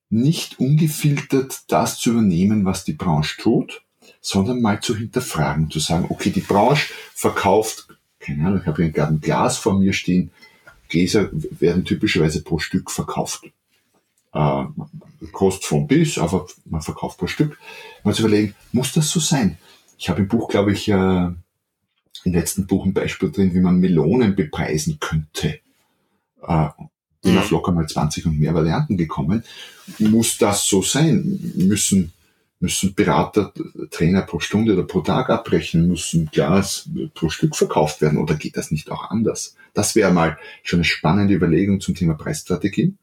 [0.09, 3.81] nicht ungefiltert das zu übernehmen, was die Branche tut,
[4.21, 7.87] sondern mal zu hinterfragen, zu sagen, okay, die Branche verkauft,
[8.19, 10.31] keine Ahnung, ich habe hier gerade ein Glas vor mir stehen,
[10.89, 13.43] Gläser werden typischerweise pro Stück verkauft.
[14.33, 14.65] Äh,
[15.31, 17.57] kostet von bis, aber man verkauft pro Stück.
[18.03, 19.57] Mal zu überlegen, muss das so sein?
[19.97, 21.29] Ich habe im Buch, glaube ich, äh,
[22.23, 25.59] im letzten Buch ein Beispiel drin, wie man Melonen bepreisen könnte.
[26.45, 26.67] Äh,
[27.21, 27.39] bin mhm.
[27.39, 29.43] auf locker mal 20 und mehr Varianten gekommen.
[29.99, 31.39] Muss das so sein?
[31.55, 32.13] Müssen,
[32.59, 33.53] müssen Berater,
[33.91, 35.87] Trainer pro Stunde oder pro Tag abbrechen?
[35.87, 38.17] Müssen Glas pro Stück verkauft werden?
[38.17, 39.55] Oder geht das nicht auch anders?
[39.73, 42.95] Das wäre mal schon eine spannende Überlegung zum Thema Preisstrategie,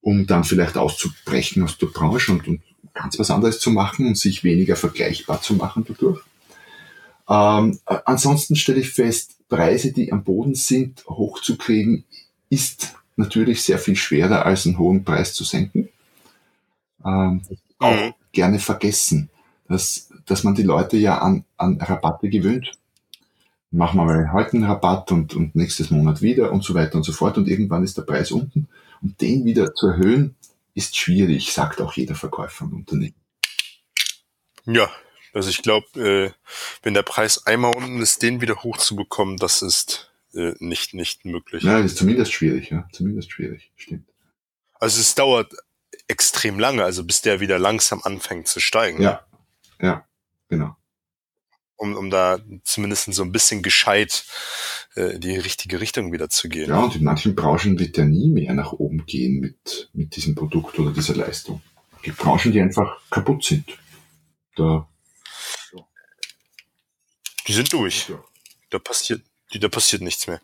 [0.00, 2.62] um dann vielleicht auszubrechen aus der Branche und, und
[2.94, 6.22] ganz was anderes zu machen und sich weniger vergleichbar zu machen dadurch.
[7.28, 12.04] Ähm, ansonsten stelle ich fest, Preise, die am Boden sind, hochzukriegen,
[12.48, 15.88] ist natürlich sehr viel schwerer als einen hohen Preis zu senken.
[17.04, 17.42] Ähm,
[17.78, 18.14] auch mhm.
[18.32, 19.30] gerne vergessen,
[19.68, 22.72] dass, dass man die Leute ja an, an Rabatte gewöhnt.
[23.70, 27.04] Machen wir mal heute einen Rabatt und, und nächstes Monat wieder und so weiter und
[27.04, 28.68] so fort und irgendwann ist der Preis unten.
[29.00, 30.34] Und den wieder zu erhöhen,
[30.74, 33.14] ist schwierig, sagt auch jeder Verkäufer und Unternehmen.
[34.66, 34.90] Ja,
[35.32, 36.30] also ich glaube, äh,
[36.82, 41.64] wenn der Preis einmal unten ist, den wieder hochzubekommen, das ist äh, nicht, nicht möglich.
[41.64, 42.88] Nein, das ist zumindest schwierig, ja.
[42.92, 44.08] Zumindest schwierig, stimmt.
[44.74, 45.52] Also es dauert
[46.08, 49.02] extrem lange, also bis der wieder langsam anfängt zu steigen.
[49.02, 49.24] Ja,
[49.80, 50.04] ja,
[50.48, 50.76] genau.
[51.76, 54.26] Um, um da zumindest so ein bisschen gescheit
[54.96, 56.68] äh, die richtige Richtung wieder zu gehen.
[56.68, 60.34] Ja, und in manchen Branchen wird der nie mehr nach oben gehen mit, mit diesem
[60.34, 61.62] Produkt oder dieser Leistung.
[61.96, 63.78] Es gibt Branchen, die einfach kaputt sind.
[64.56, 64.89] Da,
[67.46, 68.08] Die sind durch.
[68.08, 68.22] Ja.
[68.70, 69.22] Da passiert,
[69.52, 70.40] da passiert nichts mehr.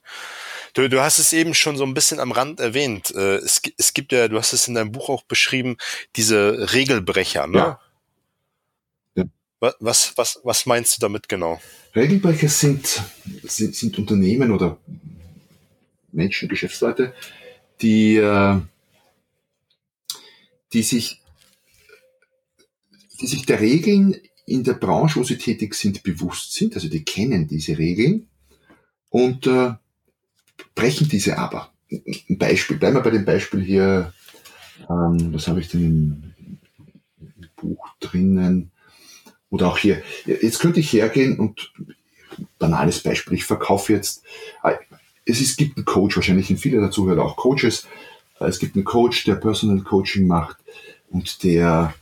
[0.75, 3.11] Du, du hast es eben schon so ein bisschen am Rand erwähnt.
[3.15, 5.79] Äh, es, es gibt ja, du hast es in deinem Buch auch beschrieben,
[6.17, 7.59] diese Regelbrecher, ne?
[7.59, 7.81] Ja.
[9.15, 9.25] ja.
[9.81, 11.61] Was, was, was meinst du damit genau?
[11.95, 13.03] Regelbrecher sind,
[13.45, 14.77] sind, sind Unternehmen oder
[16.13, 17.15] Menschen, Geschäftsleute,
[17.81, 18.61] die, äh,
[20.75, 21.23] die sich,
[23.21, 27.05] die sich der Regeln in der Branche, wo sie tätig sind, bewusst sind, also die
[27.05, 28.29] kennen diese Regeln
[29.11, 29.75] und äh,
[30.75, 31.73] brechen diese aber.
[31.91, 34.13] Ein Beispiel, bleiben wir bei dem Beispiel hier,
[34.89, 36.59] ähm, was habe ich denn im,
[37.19, 38.71] im Buch drinnen?
[39.51, 41.73] Oder auch hier, jetzt könnte ich hergehen und
[42.59, 44.23] banales Beispiel, ich verkaufe jetzt,
[44.63, 44.75] äh,
[45.25, 47.87] es, ist, gibt einen Coach, wahrscheinlich sind viele dazu hören auch Coaches,
[48.39, 50.59] es gibt einen Coach, der Personal Coaching macht
[51.09, 51.95] und der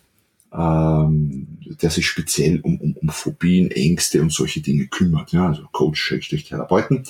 [0.57, 5.65] ähm, der sich speziell um, um, um Phobien, Ängste und solche Dinge kümmert, ja, also
[5.73, 7.05] Coach, Therapeuten,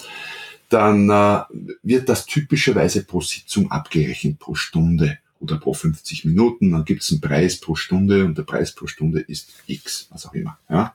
[0.70, 1.42] dann äh,
[1.82, 6.72] wird das typischerweise pro Sitzung abgerechnet pro Stunde oder pro 50 Minuten.
[6.72, 10.26] Dann gibt es einen Preis pro Stunde und der Preis pro Stunde ist X, was
[10.26, 10.58] auch immer.
[10.70, 10.94] Ja.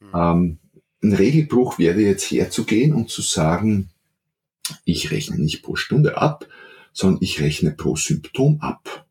[0.00, 0.08] Mhm.
[0.14, 0.58] Ähm,
[1.02, 3.88] ein Regelbruch wäre jetzt herzugehen und zu sagen,
[4.84, 6.46] ich rechne nicht pro Stunde ab,
[6.92, 9.06] sondern ich rechne pro Symptom ab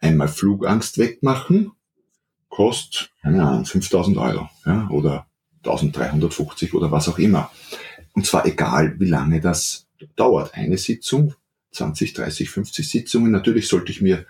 [0.00, 1.72] einmal Flugangst wegmachen,
[2.48, 5.26] kostet, keine Ahnung, 5000 Euro, ja, oder
[5.64, 7.50] 1350 oder was auch immer.
[8.14, 9.86] Und zwar egal, wie lange das
[10.16, 10.54] dauert.
[10.54, 11.34] Eine Sitzung,
[11.72, 13.30] 20, 30, 50 Sitzungen.
[13.30, 14.26] Natürlich sollte ich mir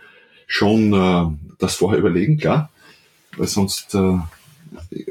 [0.47, 2.71] schon äh, das vorher überlegen, klar,
[3.37, 4.19] weil sonst äh,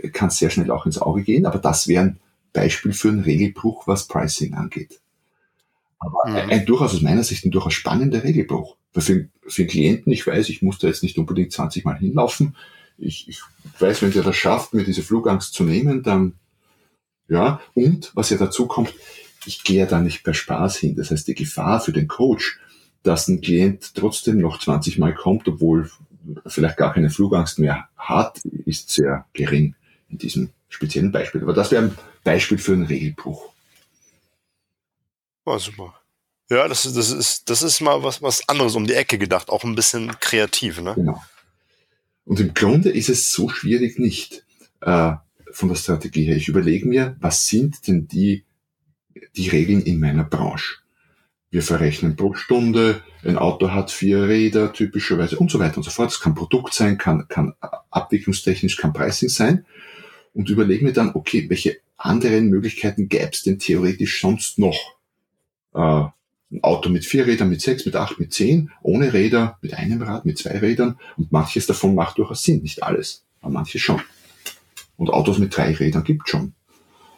[0.09, 1.45] kann es sehr schnell auch ins Auge gehen.
[1.45, 2.19] Aber das wäre ein
[2.53, 4.99] Beispiel für einen Regelbruch, was Pricing angeht.
[5.99, 6.35] Aber mhm.
[6.35, 8.75] ein, ein durchaus aus meiner Sicht ein durchaus spannender Regelbruch.
[8.93, 12.55] Für, für den Klienten, ich weiß, ich muss da jetzt nicht unbedingt 20 Mal hinlaufen.
[12.97, 13.41] Ich, ich
[13.79, 16.33] weiß, wenn der das schafft, mir diese Flugangst zu nehmen, dann,
[17.27, 18.93] ja, und was ja dazu kommt,
[19.45, 20.95] ich gehe ja da nicht per Spaß hin.
[20.95, 22.59] Das heißt, die Gefahr für den Coach,
[23.03, 25.89] dass ein Klient trotzdem noch 20 Mal kommt, obwohl
[26.45, 29.75] vielleicht gar keine Flugangst mehr hat, ist sehr gering
[30.09, 31.41] in diesem speziellen Beispiel.
[31.41, 33.53] Aber das wäre ein Beispiel für einen Regelbruch.
[35.45, 35.98] Oh, super.
[36.49, 39.63] Ja, das, das, ist, das ist mal was, was anderes um die Ecke gedacht, auch
[39.63, 40.95] ein bisschen kreativ, ne?
[40.95, 41.21] Genau.
[42.25, 44.45] Und im Grunde ist es so schwierig nicht
[44.81, 45.13] äh,
[45.51, 46.37] von der Strategie her.
[46.37, 48.45] Ich überlege mir, was sind denn die,
[49.35, 50.77] die Regeln in meiner Branche?
[51.51, 55.89] Wir verrechnen pro Stunde, ein Auto hat vier Räder typischerweise und so weiter und so
[55.89, 56.11] fort.
[56.11, 57.53] Es kann Produkt sein, kann, kann
[57.89, 59.65] abwicklungstechnisch, kann Pricing sein.
[60.33, 64.99] Und überlege mir dann, okay, welche anderen Möglichkeiten gäbe es denn theoretisch sonst noch?
[65.73, 66.03] äh,
[66.51, 70.01] ein Auto mit vier Rädern, mit sechs, mit acht, mit zehn, ohne Räder, mit einem
[70.01, 70.99] Rad, mit zwei Rädern.
[71.17, 74.01] Und manches davon macht durchaus Sinn, nicht alles, aber manches schon.
[74.97, 76.53] Und Autos mit drei Rädern gibt schon.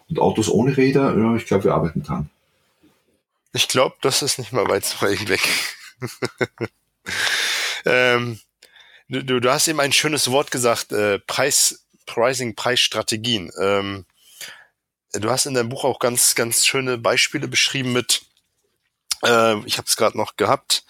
[0.10, 2.30] Und Autos ohne Räder, ja, ich glaube, wir arbeiten dran.
[3.54, 5.41] Ich glaube, das ist nicht mal weit weg.
[7.86, 8.39] ähm,
[9.08, 13.52] du, du hast eben ein schönes Wort gesagt, äh, Preis, Pricing, Preisstrategien.
[13.60, 14.06] Ähm,
[15.13, 18.24] du hast in deinem Buch auch ganz, ganz schöne Beispiele beschrieben mit
[19.23, 20.84] äh, ich habe es gerade noch gehabt.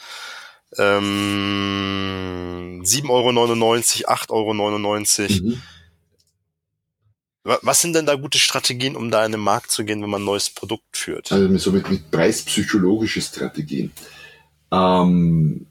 [0.77, 5.43] Ähm, 7,99 Euro, 8,99 Euro.
[5.43, 5.61] Mhm.
[7.43, 10.21] Was sind denn da gute Strategien, um da in den Markt zu gehen, wenn man
[10.21, 11.31] ein neues Produkt führt?
[11.31, 13.91] Also so mit, mit preispsychologische Strategien.
[14.71, 15.65] Ähm,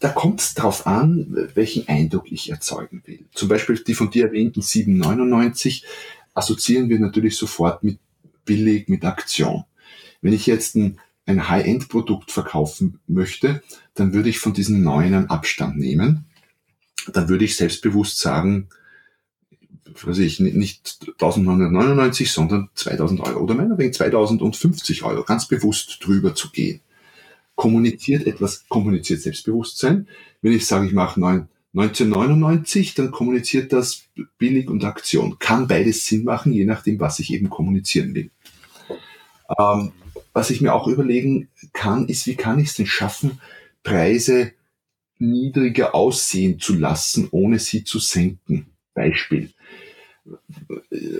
[0.00, 3.24] da kommt es darauf an, welchen Eindruck ich erzeugen will.
[3.32, 5.84] Zum Beispiel die von dir erwähnten 7,99
[6.34, 8.00] assoziieren wir natürlich sofort mit
[8.44, 9.62] billig, mit Aktion.
[10.20, 13.62] Wenn ich jetzt ein ein High-End-Produkt verkaufen möchte,
[13.94, 16.26] dann würde ich von diesen neuen einen Abstand nehmen.
[17.12, 18.68] Dann würde ich selbstbewusst sagen,
[20.02, 26.50] weiß ich, nicht 1999, sondern 2000 Euro oder meinetwegen 2050 Euro, ganz bewusst drüber zu
[26.50, 26.80] gehen.
[27.54, 30.08] Kommuniziert etwas, kommuniziert Selbstbewusstsein.
[30.40, 34.04] Wenn ich sage, ich mache 1999, dann kommuniziert das
[34.38, 35.38] billig und Aktion.
[35.38, 38.30] Kann beides Sinn machen, je nachdem, was ich eben kommunizieren will.
[39.58, 39.92] Ähm,
[40.32, 43.40] was ich mir auch überlegen kann, ist, wie kann ich es denn schaffen,
[43.82, 44.52] Preise
[45.18, 48.66] niedriger aussehen zu lassen, ohne sie zu senken.
[48.94, 49.50] Beispiel.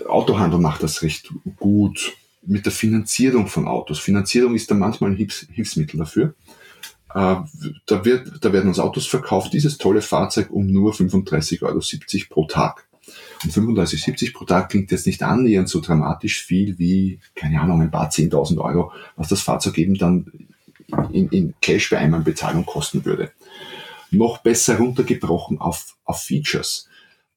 [0.07, 3.99] Autohandel macht das recht gut mit der Finanzierung von Autos.
[3.99, 6.35] Finanzierung ist da manchmal ein Hilfs Hilfsmittel dafür.
[7.15, 7.37] Äh,
[7.87, 11.81] da, wird, da werden uns Autos verkauft, dieses tolle Fahrzeug um nur 35,70 Euro
[12.31, 12.89] pro Tag.
[13.43, 17.91] Und 35,70 pro Tag klingt jetzt nicht annähernd so dramatisch viel wie, keine Ahnung, ein
[17.91, 20.31] paar 10.000 Euro, was das Fahrzeug eben dann
[21.13, 23.33] in, in Cash bei einmal Bezahlung kosten würde.
[24.11, 26.89] Noch besser runtergebrochen auf, auf Features.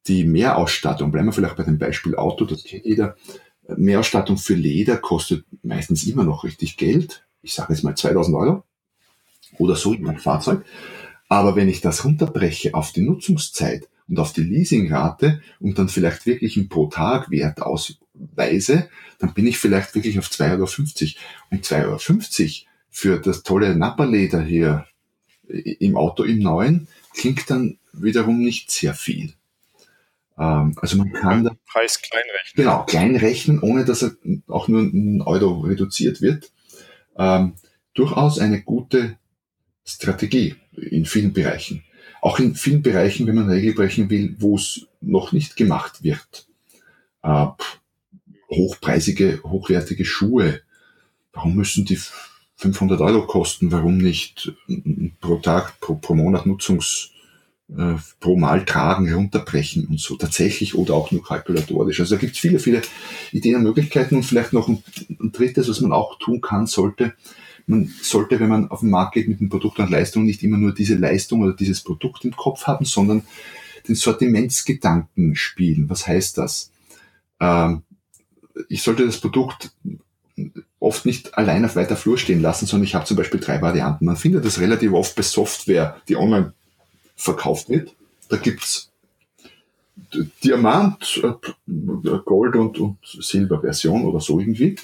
[0.07, 3.15] Die Mehrausstattung, bleiben wir vielleicht bei dem Beispiel Auto, das kennt jeder.
[3.75, 7.25] Mehrausstattung für Leder kostet meistens immer noch richtig Geld.
[7.41, 8.63] Ich sage jetzt mal 2000 Euro
[9.57, 10.63] oder so in mein Fahrzeug.
[11.27, 16.25] Aber wenn ich das runterbreche auf die Nutzungszeit und auf die Leasingrate und dann vielleicht
[16.25, 20.65] wirklich einen pro Tag Wert ausweise, dann bin ich vielleicht wirklich auf 2,50 Euro.
[21.51, 24.85] Und 2,50 Euro für das tolle Napperleder hier
[25.47, 29.33] im Auto im Neuen klingt dann wiederum nicht sehr viel.
[30.37, 32.55] Ähm, also man kann da Preis klein rechnen.
[32.55, 34.15] Genau, klein rechnen, ohne dass er
[34.47, 36.51] auch nur ein Euro reduziert wird.
[37.17, 37.53] Ähm,
[37.93, 39.17] durchaus eine gute
[39.85, 41.83] Strategie in vielen Bereichen.
[42.21, 46.47] Auch in vielen Bereichen, wenn man Regel brechen will, wo es noch nicht gemacht wird.
[47.21, 47.47] Äh,
[48.49, 50.61] hochpreisige, hochwertige Schuhe.
[51.33, 51.99] Warum müssen die
[52.55, 53.71] 500 Euro kosten?
[53.71, 54.53] Warum nicht
[55.19, 57.11] pro Tag, pro, pro Monat Nutzungs,
[57.69, 61.99] äh, pro Mal tragen, herunterbrechen und so tatsächlich oder auch nur kalkulatorisch.
[61.99, 62.81] Also da gibt es viele, viele
[63.31, 64.83] Ideen und Möglichkeiten und vielleicht noch ein,
[65.19, 67.13] ein drittes, was man auch tun kann, sollte,
[67.67, 70.57] man sollte, wenn man auf den Markt geht mit einem Produkt und Leistung, nicht immer
[70.57, 73.23] nur diese Leistung oder dieses Produkt im Kopf haben, sondern
[73.87, 75.89] den Sortimentsgedanken spielen.
[75.89, 76.71] Was heißt das?
[77.39, 77.83] Ähm,
[78.69, 79.71] ich sollte das Produkt
[80.79, 84.05] oft nicht allein auf weiter Flur stehen lassen, sondern ich habe zum Beispiel drei Varianten.
[84.05, 86.53] Man findet das relativ oft bei Software, die online
[87.15, 87.95] verkauft wird.
[88.29, 88.91] Da gibt's
[90.43, 94.75] Diamant, äh, Gold und, und Silber-Version oder so irgendwie.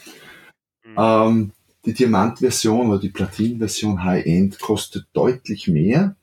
[0.83, 0.95] Mhm.
[0.97, 1.51] Ähm,
[1.85, 6.15] die Diamant-Version oder die Platin-Version High-End kostet deutlich mehr.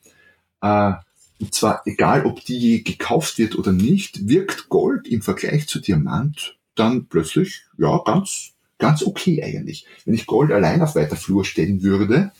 [0.61, 0.93] Äh,
[1.41, 5.79] und zwar egal, ob die je gekauft wird oder nicht, wirkt Gold im Vergleich zu
[5.79, 9.85] Diamant dann plötzlich, ja, ganz, ganz okay eigentlich.
[10.05, 12.31] Wenn ich Gold allein auf weiter Flur stellen würde,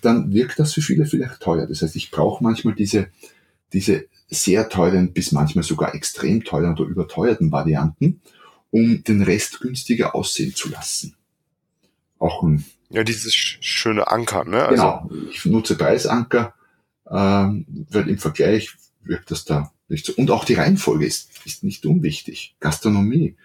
[0.00, 1.66] dann wirkt das für viele vielleicht teuer.
[1.66, 3.08] Das heißt, ich brauche manchmal diese,
[3.72, 8.20] diese sehr teuren bis manchmal sogar extrem teuren oder überteuerten Varianten,
[8.70, 11.14] um den Rest günstiger aussehen zu lassen
[12.22, 12.64] auch ein.
[12.90, 14.66] Ja, dieses schöne Anker, ne?
[14.66, 16.54] Also genau, ich nutze Preisanker,
[17.10, 20.12] ähm, weil im Vergleich wirkt das da nicht so.
[20.14, 22.54] Und auch die Reihenfolge ist, ist nicht unwichtig.
[22.60, 23.36] Gastronomie.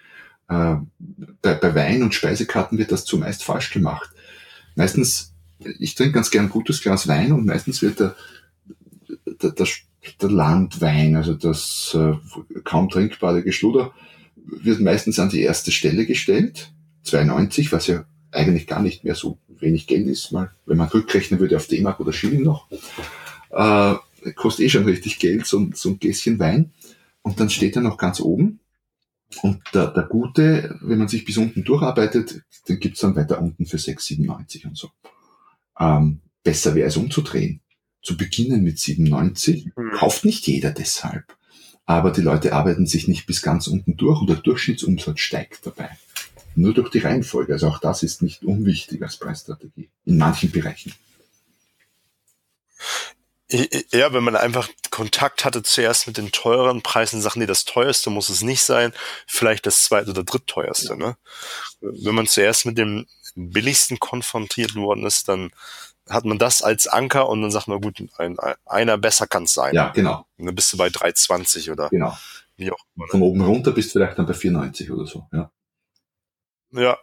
[0.49, 0.75] Äh,
[1.41, 4.09] bei, bei Wein und Speisekarten wird das zumeist falsch gemacht.
[4.75, 5.33] Meistens,
[5.79, 8.15] ich trinke ganz gern ein gutes Glas Wein und meistens wird der,
[9.41, 9.67] der, der,
[10.21, 12.13] der Landwein, also das äh,
[12.63, 13.93] kaum trinkbare Geschluder,
[14.35, 16.71] wird meistens an die erste Stelle gestellt,
[17.05, 18.05] 2,90, was ja
[18.37, 21.99] eigentlich gar nicht mehr so wenig Geld ist, mal, wenn man rückrechnen würde auf D-Mark
[21.99, 22.67] oder Schilling noch,
[23.49, 23.95] äh,
[24.35, 26.71] kostet eh schon richtig Geld, so, so ein Gläschen Wein.
[27.21, 28.59] Und dann steht er noch ganz oben.
[29.41, 33.65] Und der, der Gute, wenn man sich bis unten durcharbeitet, den gibt's dann weiter unten
[33.65, 34.89] für 6,97 und so.
[35.79, 37.61] Ähm, besser wäre es umzudrehen.
[38.01, 39.91] Zu beginnen mit 97, mhm.
[39.91, 41.25] kauft nicht jeder deshalb.
[41.85, 45.89] Aber die Leute arbeiten sich nicht bis ganz unten durch und der Durchschnittsumsatz steigt dabei
[46.57, 47.53] nur durch die Reihenfolge.
[47.53, 50.93] Also auch das ist nicht unwichtig als Preisstrategie in manchen Bereichen.
[53.49, 58.09] Ja, wenn man einfach Kontakt hatte zuerst mit den teuren Preisen, Sachen, die das teuerste
[58.09, 58.91] muss es nicht sein,
[59.25, 60.89] vielleicht das zweit- oder drittteuerste.
[60.89, 60.95] Ja.
[60.95, 61.17] Ne?
[61.79, 65.51] Wenn man zuerst mit dem billigsten konfrontiert worden ist, dann
[66.09, 69.53] hat man das als Anker und dann sagt man, gut, ein, einer besser kann es
[69.53, 69.75] sein.
[69.75, 70.25] Ja, genau.
[70.37, 72.17] Und dann bist du bei 3,20 oder genau.
[72.57, 73.05] wie auch immer.
[73.05, 73.11] Ne?
[73.11, 75.51] Von oben runter bist du vielleicht dann bei 4,90 oder so, ja.
[76.71, 76.97] Ja.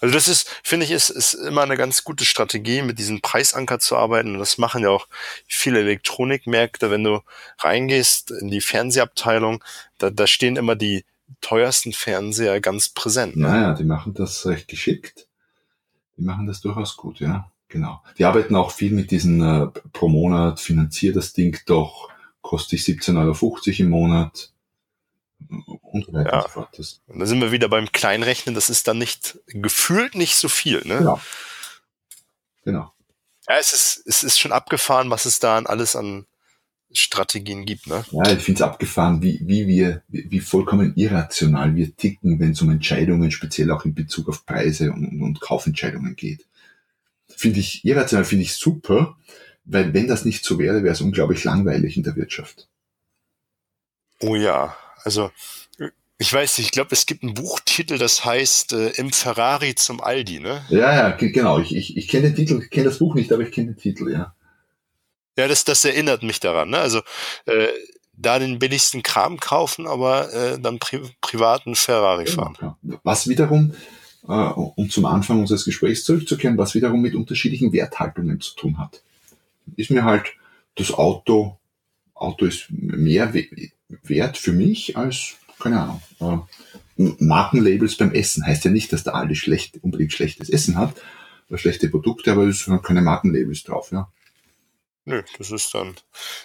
[0.00, 3.78] Also das ist, finde ich, ist, ist immer eine ganz gute Strategie, mit diesem Preisanker
[3.78, 4.32] zu arbeiten.
[4.32, 5.06] Und das machen ja auch
[5.46, 6.90] viele Elektronikmärkte.
[6.90, 7.20] Wenn du
[7.58, 9.62] reingehst in die Fernsehabteilung,
[9.98, 11.04] da, da stehen immer die
[11.40, 13.36] teuersten Fernseher ganz präsent.
[13.36, 13.48] Ne?
[13.48, 15.28] Naja, die machen das recht geschickt.
[16.16, 17.50] Die machen das durchaus gut, ja.
[17.68, 18.02] Genau.
[18.18, 22.10] Die arbeiten auch viel mit diesen äh, pro Monat, finanziert das Ding doch,
[22.42, 24.51] kostet ich 17,50 Euro im Monat
[26.12, 26.46] ja.
[26.54, 30.82] und da sind wir wieder beim Kleinrechnen, das ist dann nicht, gefühlt nicht so viel,
[30.84, 30.98] ne?
[30.98, 31.20] Genau.
[32.64, 32.92] Genau.
[33.48, 36.26] Ja, es ist, es ist schon abgefahren, was es da an alles an
[36.92, 38.04] Strategien gibt, ne?
[38.10, 42.52] Ja, ich finde es abgefahren, wie, wie wir, wie, wie vollkommen irrational wir ticken, wenn
[42.52, 46.46] es um Entscheidungen, speziell auch in Bezug auf Preise und, und Kaufentscheidungen geht.
[47.28, 49.16] Finde ich irrational, finde ich super,
[49.64, 52.68] weil wenn das nicht so wäre, wäre es unglaublich langweilig in der Wirtschaft.
[54.20, 55.30] Oh ja, also
[56.18, 60.00] ich weiß nicht, ich glaube, es gibt einen Buchtitel, das heißt äh, Im Ferrari zum
[60.00, 60.64] Aldi, ne?
[60.68, 61.58] Ja, ja, genau.
[61.58, 63.76] Ich, ich, ich kenne den Titel, ich kenne das Buch nicht, aber ich kenne den
[63.76, 64.34] Titel, ja.
[65.36, 66.78] Ja, das, das erinnert mich daran, ne?
[66.78, 67.00] Also
[67.46, 67.68] äh,
[68.12, 72.56] da den billigsten Kram kaufen, aber äh, dann pri privaten Ferrari genau, fahren.
[72.60, 73.00] Ja.
[73.02, 73.72] Was wiederum,
[74.28, 79.02] äh, um zum Anfang unseres Gesprächs zurückzukehren, was wiederum mit unterschiedlichen Werthaltungen zu tun hat.
[79.76, 80.26] Ist mir halt
[80.76, 81.58] das Auto,
[82.14, 83.34] Auto ist mehr
[84.02, 88.46] wert für mich als, keine Ahnung, äh, Markenlabels beim Essen.
[88.46, 90.94] Heißt ja nicht, dass der Aldi schlecht, unbedingt schlechtes Essen hat
[91.48, 94.10] oder schlechte Produkte, aber es sind keine Markenlabels drauf, ja.
[95.04, 95.96] Nö, das ist dann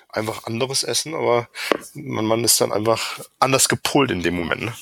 [0.10, 1.48] einfach anderes Essen, aber
[1.94, 4.62] man, man ist dann einfach anders gepolt in dem Moment.
[4.64, 4.74] Ne?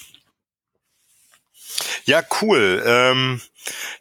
[2.05, 2.83] Ja, cool.
[2.85, 3.41] Ähm,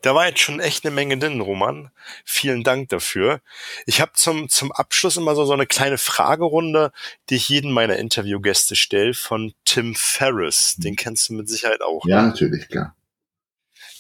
[0.03, 1.91] da war jetzt schon echt eine Menge drin, Roman.
[2.25, 3.41] Vielen Dank dafür.
[3.87, 6.93] Ich habe zum, zum Abschluss immer so, so eine kleine Fragerunde,
[7.31, 10.77] die ich jeden meiner Interviewgäste stelle, von Tim Ferriss.
[10.77, 12.05] Den kennst du mit Sicherheit auch.
[12.07, 12.95] Ja, natürlich, klar.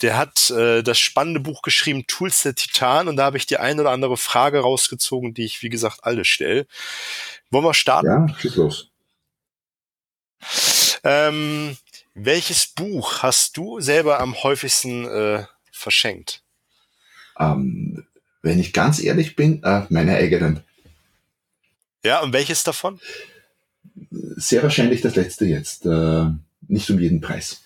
[0.03, 3.59] Der hat äh, das spannende Buch geschrieben, Tools der Titan, und da habe ich die
[3.59, 6.66] eine oder andere Frage rausgezogen, die ich, wie gesagt, alle stelle.
[7.51, 8.29] Wollen wir starten?
[8.29, 8.91] Ja, schieß los.
[11.05, 11.77] Ähm,
[12.15, 16.43] welches Buch hast du selber am häufigsten äh, verschenkt?
[17.39, 18.07] Ähm,
[18.43, 20.62] wenn ich ganz ehrlich bin, äh, meine eigenen.
[22.05, 23.01] Ja, und welches davon?
[24.11, 25.87] Sehr wahrscheinlich das letzte jetzt.
[25.87, 26.27] Äh,
[26.69, 27.62] nicht um jeden Preis.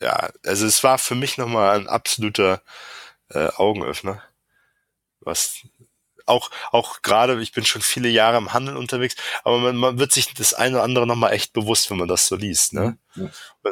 [0.00, 2.62] Ja, also es war für mich nochmal ein absoluter
[3.30, 4.22] äh, Augenöffner.
[5.20, 5.62] Was
[6.26, 10.12] auch, auch gerade, ich bin schon viele Jahre im Handel unterwegs, aber man, man wird
[10.12, 12.72] sich das eine oder andere nochmal echt bewusst, wenn man das so liest.
[12.72, 12.98] Ne?
[13.14, 13.30] Ja.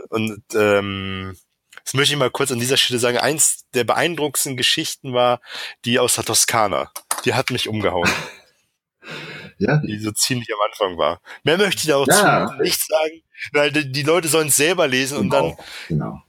[0.09, 1.37] Und ähm,
[1.85, 3.19] das möchte ich mal kurz an dieser Stelle sagen.
[3.19, 5.41] Eins der beeindruckendsten Geschichten war
[5.85, 6.93] die aus der Toskana.
[7.25, 8.11] Die hat mich umgehauen.
[9.63, 9.77] Ja.
[9.77, 11.21] Die so ziemlich am Anfang war.
[11.43, 12.57] Mehr möchte ich da auch ja.
[12.63, 13.23] nicht sagen,
[13.53, 15.49] weil die, die Leute sollen es selber lesen genau.
[15.49, 16.23] und dann genau.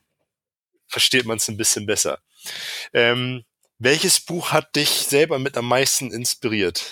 [0.88, 2.20] versteht man es ein bisschen besser.
[2.92, 3.46] Ähm,
[3.82, 6.84] welches Buch hat dich selber mit am meisten inspiriert?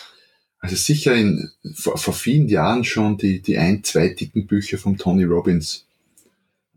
[0.60, 4.98] Also sicher in, vor, vor vielen Jahren schon die, die ein, zwei dicken Bücher von
[4.98, 5.86] Tony Robbins.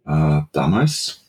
[0.06, 1.22] Äh, damals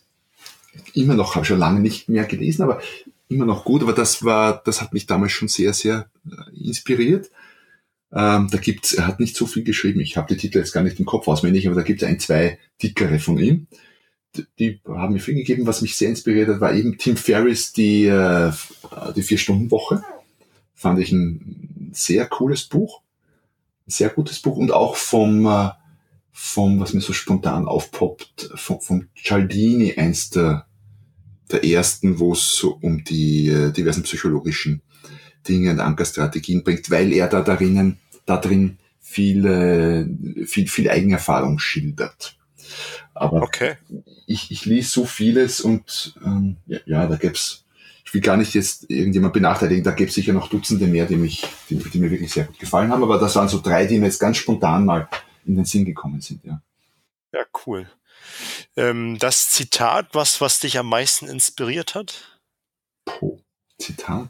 [0.94, 2.82] immer noch, habe schon lange nicht mehr gelesen, aber
[3.30, 3.82] immer noch gut.
[3.82, 7.32] Aber das war, das hat mich damals schon sehr, sehr äh, inspiriert.
[8.12, 10.02] Ähm, da gibt's, er hat nicht so viel geschrieben.
[10.02, 12.20] Ich habe die Titel jetzt gar nicht im Kopf auswendig, aber da gibt es ein,
[12.20, 13.68] zwei dickere von ihm.
[14.60, 15.68] Die, haben mir viel gegeben.
[15.68, 18.52] Was mich sehr inspiriert hat, war eben Tim Ferriss, die, äh,
[19.16, 20.04] die Vier-Stunden-Woche.
[20.74, 23.02] Fand ich ein sehr cooles Buch.
[23.88, 25.70] Ein sehr gutes Buch und auch vom, äh,
[26.32, 30.66] vom, was mir so spontan aufpoppt, vom, vom Cialdini, eins der,
[31.52, 34.82] der ersten, wo es so um die äh, diversen psychologischen
[35.48, 41.60] Dinge und Ankerstrategien bringt, weil er da darinnen, da drin viel, äh, viel, viel Eigenerfahrung
[41.60, 42.38] schildert.
[43.14, 43.78] Aber okay.
[44.26, 47.64] ich, ich ließ so vieles und ähm, ja, ja, da gäb's
[48.06, 51.16] ich will gar nicht jetzt irgendjemand benachteiligen, da gäbe es sicher noch Dutzende mehr, die
[51.16, 53.98] mich, die, die mir wirklich sehr gut gefallen haben, aber das waren so drei, die
[53.98, 55.10] mir jetzt ganz spontan mal
[55.46, 56.62] in den Sinn gekommen sind, ja.
[57.34, 57.90] Ja, cool.
[58.76, 62.40] Ähm, das Zitat, was, was dich am meisten inspiriert hat?
[63.06, 63.40] Puh,
[63.80, 64.30] Zitat.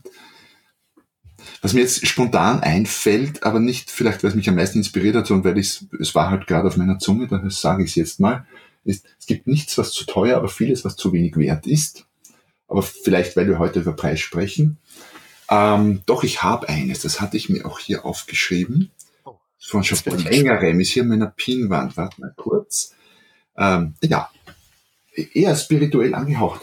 [1.61, 5.27] Was mir jetzt spontan einfällt, aber nicht vielleicht, weil es mich am meisten inspiriert hat,
[5.27, 8.45] sondern weil es war halt gerade auf meiner Zunge, daher sage ich es jetzt mal,
[8.85, 12.05] ist, es gibt nichts, was zu teuer, aber vieles, was zu wenig wert ist.
[12.67, 14.77] Aber vielleicht, weil wir heute über Preis sprechen.
[15.49, 18.91] Ähm, doch, ich habe eines, das hatte ich mir auch hier aufgeschrieben
[19.63, 21.95] von schon längerem, ist hier in meiner Pinwand.
[21.95, 22.93] Warte mal kurz.
[23.57, 24.29] Ähm, ja,
[25.33, 26.61] eher spirituell angehaucht.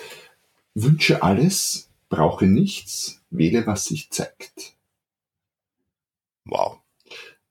[0.75, 4.75] Wünsche alles, brauche nichts, wähle, was sich zeigt.
[6.45, 6.81] Wow.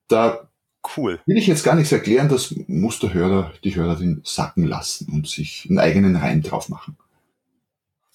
[0.07, 0.49] Da
[0.97, 1.21] cool.
[1.25, 5.27] will ich jetzt gar nichts erklären, das muss der Hörer, die Hörerin sacken lassen und
[5.27, 6.97] sich einen eigenen Reim drauf machen.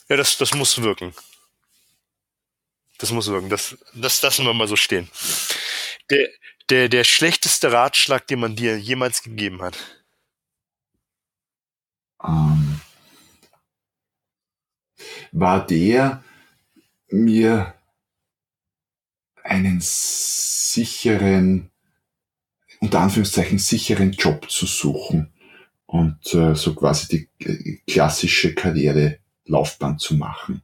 [0.08, 1.14] Ja, das, das muss wirken.
[2.98, 3.48] Das muss wirken.
[3.48, 5.08] Das, das lassen wir mal so stehen.
[6.10, 6.28] Der,
[6.70, 9.78] der, der schlechteste Ratschlag, den man dir jemals gegeben hat?
[12.22, 12.80] Ähm,
[15.32, 16.22] war der,
[17.10, 17.74] mir
[19.42, 21.70] einen sicheren,
[22.80, 25.32] unter Anführungszeichen sicheren Job zu suchen
[25.86, 30.62] und äh, so quasi die äh, klassische Karrierelaufbahn zu machen.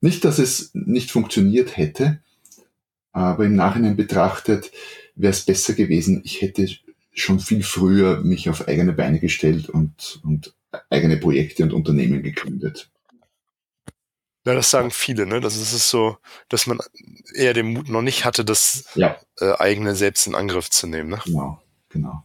[0.00, 2.20] Nicht, dass es nicht funktioniert hätte,
[3.12, 4.70] aber im Nachhinein betrachtet
[5.16, 6.68] wäre es besser gewesen, ich hätte
[7.12, 10.54] schon viel früher mich auf eigene Beine gestellt und, und
[10.88, 12.90] eigene Projekte und Unternehmen gegründet.
[14.44, 15.40] Ja, das sagen viele, ne?
[15.40, 16.16] Das ist es so,
[16.48, 16.78] dass man
[17.34, 19.16] eher den Mut noch nicht hatte, das ja.
[19.40, 21.20] äh, eigene selbst in Angriff zu nehmen, ne?
[21.24, 22.22] Genau, genau.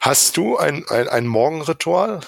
[0.00, 2.20] Hast du ein, ein, ein Morgenritual?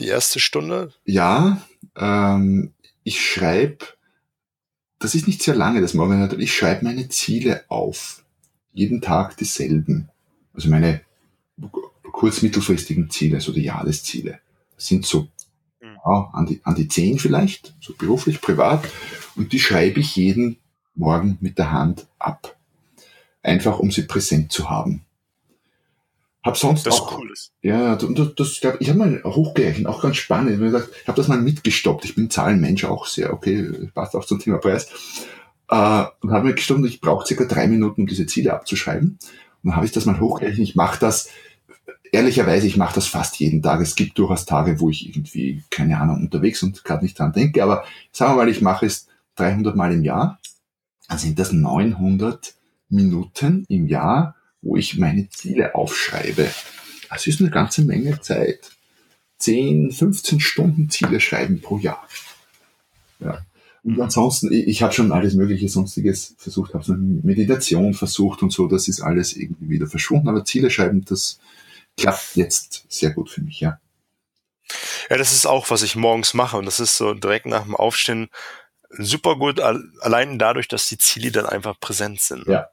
[0.00, 0.92] Die erste Stunde?
[1.04, 1.62] Ja,
[1.96, 2.74] ähm,
[3.04, 3.86] ich schreibe
[5.04, 6.40] das ist nicht sehr lange, das Morgenritual.
[6.40, 8.24] Ich schreibe meine Ziele auf.
[8.72, 10.08] Jeden Tag dieselben.
[10.54, 11.02] Also meine
[12.10, 14.40] kurz mittelfristigen Ziele, so die Jahresziele.
[14.74, 15.28] Das sind so.
[16.04, 18.84] Ja, an, die, an die zehn vielleicht, so beruflich, privat.
[19.36, 20.58] Und die schreibe ich jeden
[20.94, 22.56] Morgen mit der Hand ab.
[23.42, 25.04] Einfach um sie präsent zu haben.
[26.44, 27.52] Hab sonst das auch, cool ist.
[27.62, 30.60] Ja, das, das, glaub, ich habe mal hochgerechnet, auch ganz spannend.
[30.62, 32.04] Ich habe das mal mitgestoppt.
[32.04, 34.88] Ich bin Zahlenmensch auch sehr, okay, passt auch zum Thema Preis.
[35.70, 39.18] äh, und habe mir gestimmt, ich brauche circa drei Minuten, um diese Ziele abzuschreiben.
[39.62, 40.68] Und dann habe ich das mal hochgerechnet.
[40.68, 41.30] Ich mache das,
[42.14, 43.80] ehrlicherweise, ich mache das fast jeden Tag.
[43.80, 47.62] Es gibt durchaus Tage, wo ich irgendwie, keine Ahnung, unterwegs und gerade nicht dran denke.
[47.62, 50.38] Aber sagen wir mal, ich mache es 300 Mal im Jahr.
[51.08, 52.54] Dann sind das 900
[52.88, 56.48] Minuten im Jahr, wo ich meine Ziele aufschreibe.
[57.10, 58.70] Das ist eine ganze Menge Zeit.
[59.38, 62.06] 10, 15 Stunden Ziele schreiben pro Jahr.
[63.20, 63.38] Ja.
[63.82, 68.50] Und ansonsten, ich, ich habe schon alles mögliche Sonstiges versucht, habe so Meditation versucht und
[68.50, 70.28] so, das ist alles irgendwie wieder verschwunden.
[70.28, 71.38] Aber Ziele schreiben, das
[71.96, 73.80] klappt jetzt sehr gut für mich, ja.
[75.10, 76.56] Ja, das ist auch, was ich morgens mache.
[76.56, 78.28] Und das ist so direkt nach dem Aufstehen
[78.90, 82.46] super gut, allein dadurch, dass die Ziele dann einfach präsent sind.
[82.46, 82.68] Ja,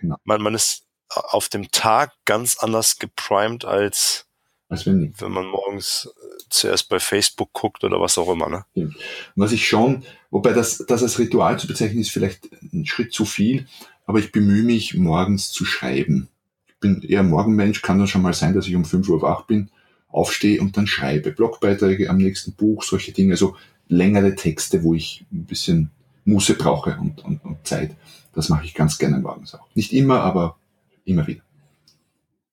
[0.00, 0.16] genau.
[0.24, 4.26] Man, man ist auf dem Tag ganz anders geprimed als,
[4.68, 6.10] als wenn, wenn man morgens
[6.48, 8.48] zuerst bei Facebook guckt oder was auch immer.
[8.48, 8.92] Ne?
[9.34, 13.24] Was ich schon, wobei das, das als Ritual zu bezeichnen ist vielleicht ein Schritt zu
[13.24, 13.66] viel,
[14.04, 16.28] aber ich bemühe mich, morgens zu schreiben.
[16.76, 19.46] Ich bin eher Morgenmensch, kann dann schon mal sein, dass ich um 5 Uhr wach
[19.46, 19.70] bin,
[20.08, 21.32] aufstehe und dann schreibe.
[21.32, 23.56] Blogbeiträge am nächsten Buch, solche Dinge, also
[23.88, 25.90] längere Texte, wo ich ein bisschen
[26.26, 27.96] Muße brauche und, und, und Zeit.
[28.34, 29.66] Das mache ich ganz gerne morgens auch.
[29.74, 30.58] Nicht immer, aber
[31.06, 31.42] immer wieder.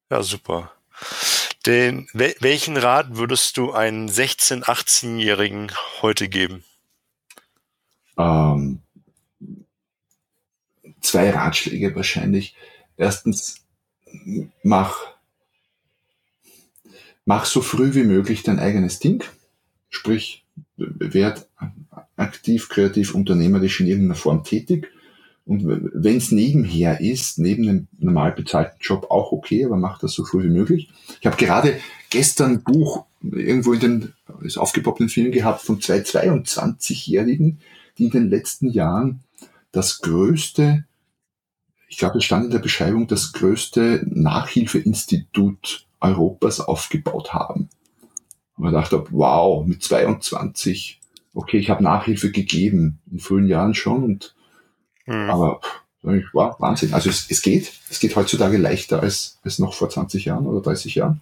[0.09, 0.71] Ja, super.
[1.65, 5.71] Den, welchen Rat würdest du einen 16-, 18-Jährigen
[6.01, 6.63] heute geben?
[8.17, 8.81] Ähm,
[11.01, 12.55] zwei Ratschläge wahrscheinlich.
[12.97, 13.62] Erstens,
[14.63, 14.97] mach,
[17.25, 19.23] mach so früh wie möglich dein eigenes Ding.
[19.89, 20.45] Sprich,
[20.77, 21.47] werd
[22.15, 24.89] aktiv, kreativ, unternehmerisch in irgendeiner Form tätig
[25.45, 30.13] und wenn es nebenher ist, neben einem normal bezahlten Job auch okay, aber macht das
[30.13, 30.89] so früh wie möglich.
[31.19, 35.99] Ich habe gerade gestern ein Buch irgendwo in den ist aufgepoppten Film gehabt von zwei
[35.99, 37.59] 22-Jährigen,
[37.97, 39.19] die in den letzten Jahren
[39.71, 40.85] das größte,
[41.93, 47.69] ich glaube, es stand in der Beschreibung, das größte Nachhilfeinstitut Europas aufgebaut haben.
[48.57, 50.99] Und man dachte, wow, mit 22,
[51.33, 54.35] okay, ich habe Nachhilfe gegeben, in frühen Jahren schon und
[55.05, 55.29] Mhm.
[55.29, 55.61] Aber
[56.33, 56.93] wow, Wahnsinn.
[56.93, 57.71] Also es, es geht.
[57.89, 61.21] Es geht heutzutage leichter als, als noch vor 20 Jahren oder 30 Jahren.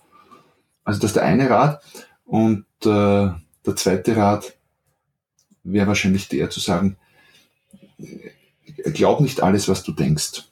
[0.83, 1.83] Also das ist der eine Rat.
[2.25, 3.29] Und äh,
[3.65, 4.55] der zweite Rat
[5.63, 6.97] wäre wahrscheinlich der zu sagen,
[8.85, 10.45] glaub nicht alles, was du denkst.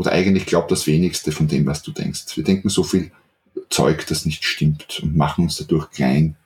[0.00, 2.34] Oder eigentlich glaub das wenigste von dem, was du denkst.
[2.34, 3.10] Wir denken so viel
[3.68, 6.36] Zeug, das nicht stimmt und machen uns dadurch klein,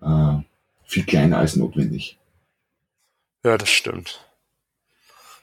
[0.00, 0.36] äh,
[0.84, 2.18] viel kleiner als notwendig.
[3.42, 4.24] Ja, das stimmt.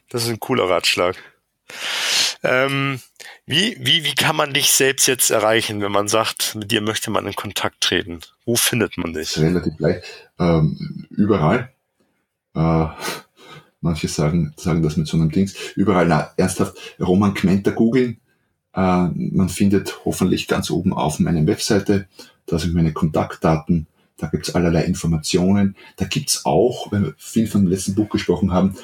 [0.08, 1.18] Das ist ein cooler Ratschlag.
[2.42, 3.02] Ähm,
[3.46, 7.12] wie, wie, wie kann man dich selbst jetzt erreichen, wenn man sagt, mit dir möchte
[7.12, 8.22] man in Kontakt treten?
[8.46, 9.38] Wo findet man dich?
[9.38, 10.06] Relativ leicht.
[10.40, 11.74] Ähm, überall.
[12.56, 12.88] Äh,
[13.86, 15.56] manche sagen, sagen das mit so einem Dings.
[15.76, 18.18] Überall, na, ernsthaft, Roman Kmenter googeln.
[18.74, 22.08] Äh, man findet hoffentlich ganz oben auf meiner Webseite,
[22.46, 25.76] da sind meine Kontaktdaten, da gibt's allerlei Informationen.
[25.98, 28.76] Da gibt's auch, wenn wir viel von dem letzten Buch gesprochen haben,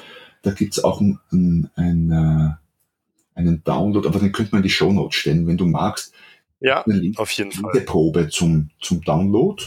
[0.42, 4.70] da gibt's auch ein, ein, ein, äh, einen Download, aber den könnte man in die
[4.70, 6.12] Show Notes stellen, wenn du magst.
[6.60, 6.84] Ja,
[7.16, 7.80] auf jeden Fall.
[7.80, 9.62] Probe zum, zum Download.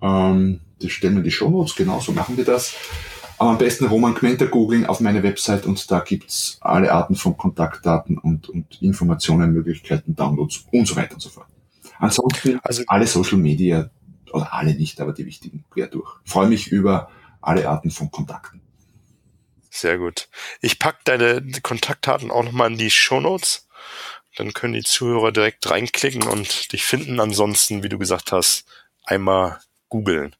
[0.00, 2.74] Ähm, das stellen wir in die Show Notes, genau so machen wir das.
[3.38, 7.36] Aber am besten Roman Quenter googeln auf meiner Website und da gibt's alle Arten von
[7.36, 11.46] Kontaktdaten und, und Informationen, Möglichkeiten, Downloads und so weiter und so fort.
[12.00, 13.90] Ansonsten also, alle Social Media,
[14.32, 16.18] oder alle nicht, aber die wichtigen quer durch.
[16.24, 17.10] Ich freue mich über
[17.40, 18.60] alle Arten von Kontakten.
[19.70, 20.28] Sehr gut.
[20.60, 23.68] Ich pack deine Kontaktdaten auch nochmal in die Show Notes.
[24.36, 27.20] Dann können die Zuhörer direkt reinklicken und dich finden.
[27.20, 28.64] Ansonsten, wie du gesagt hast,
[29.04, 30.34] einmal googeln.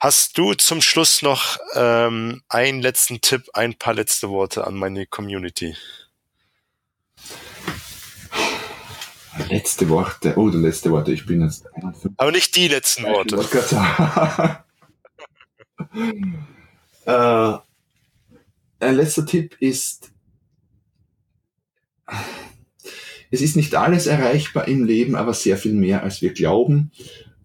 [0.00, 5.06] Hast du zum Schluss noch ähm, einen letzten Tipp, ein paar letzte Worte an meine
[5.06, 5.76] Community?
[9.48, 10.34] Letzte Worte.
[10.36, 11.12] Oh, die letzte Worte.
[11.12, 12.12] Ich bin jetzt 51.
[12.16, 14.64] Aber nicht die letzten Worte.
[17.06, 17.58] Äh,
[18.80, 20.10] ein letzter Tipp ist,
[23.30, 26.92] es ist nicht alles erreichbar im Leben, aber sehr viel mehr, als wir glauben.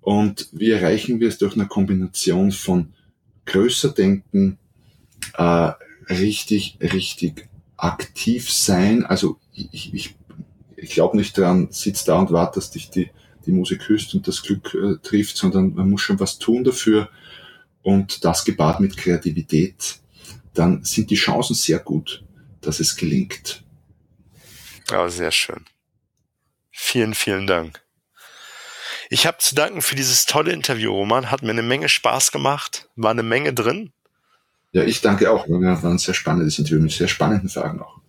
[0.10, 2.96] Und wie erreichen wir es durch eine Kombination von
[3.46, 4.58] größer denken,
[5.38, 5.72] äh,
[6.10, 7.48] richtig, richtig
[7.78, 9.06] aktiv sein.
[9.06, 10.16] Also ich, ich,
[10.78, 13.12] ich glaube nicht daran, sitz da und warte, dass dich die,
[13.46, 17.08] die Musik küsst und das Glück äh, trifft, sondern man muss schon was tun dafür
[17.84, 20.00] und das gepaart mit Kreativität,
[20.56, 22.24] dann sind die Chancen sehr gut,
[22.62, 23.64] dass es gelingt.
[24.90, 25.66] Ja, sehr schön.
[26.72, 27.84] Vielen, vielen Dank.
[29.12, 31.32] Ich habe zu danken für dieses tolle Interview, Roman.
[31.32, 33.92] Hat mir eine Menge Spaß gemacht, war eine Menge drin.
[34.72, 35.50] Ja, ich danke auch.
[35.50, 38.00] War ein sehr spannendes Interview mit sehr spannenden Fragen auch.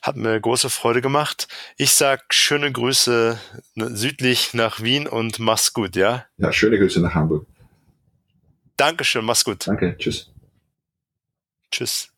[0.00, 1.48] Hat mir große Freude gemacht.
[1.76, 3.38] Ich sag schöne Grüße
[3.74, 6.24] südlich nach Wien und mach's gut, ja?
[6.38, 7.46] Ja, schöne Grüße nach Hamburg.
[8.76, 9.66] Dankeschön, mach's gut.
[9.66, 10.32] Danke, tschüss.
[11.70, 12.08] Tschüss.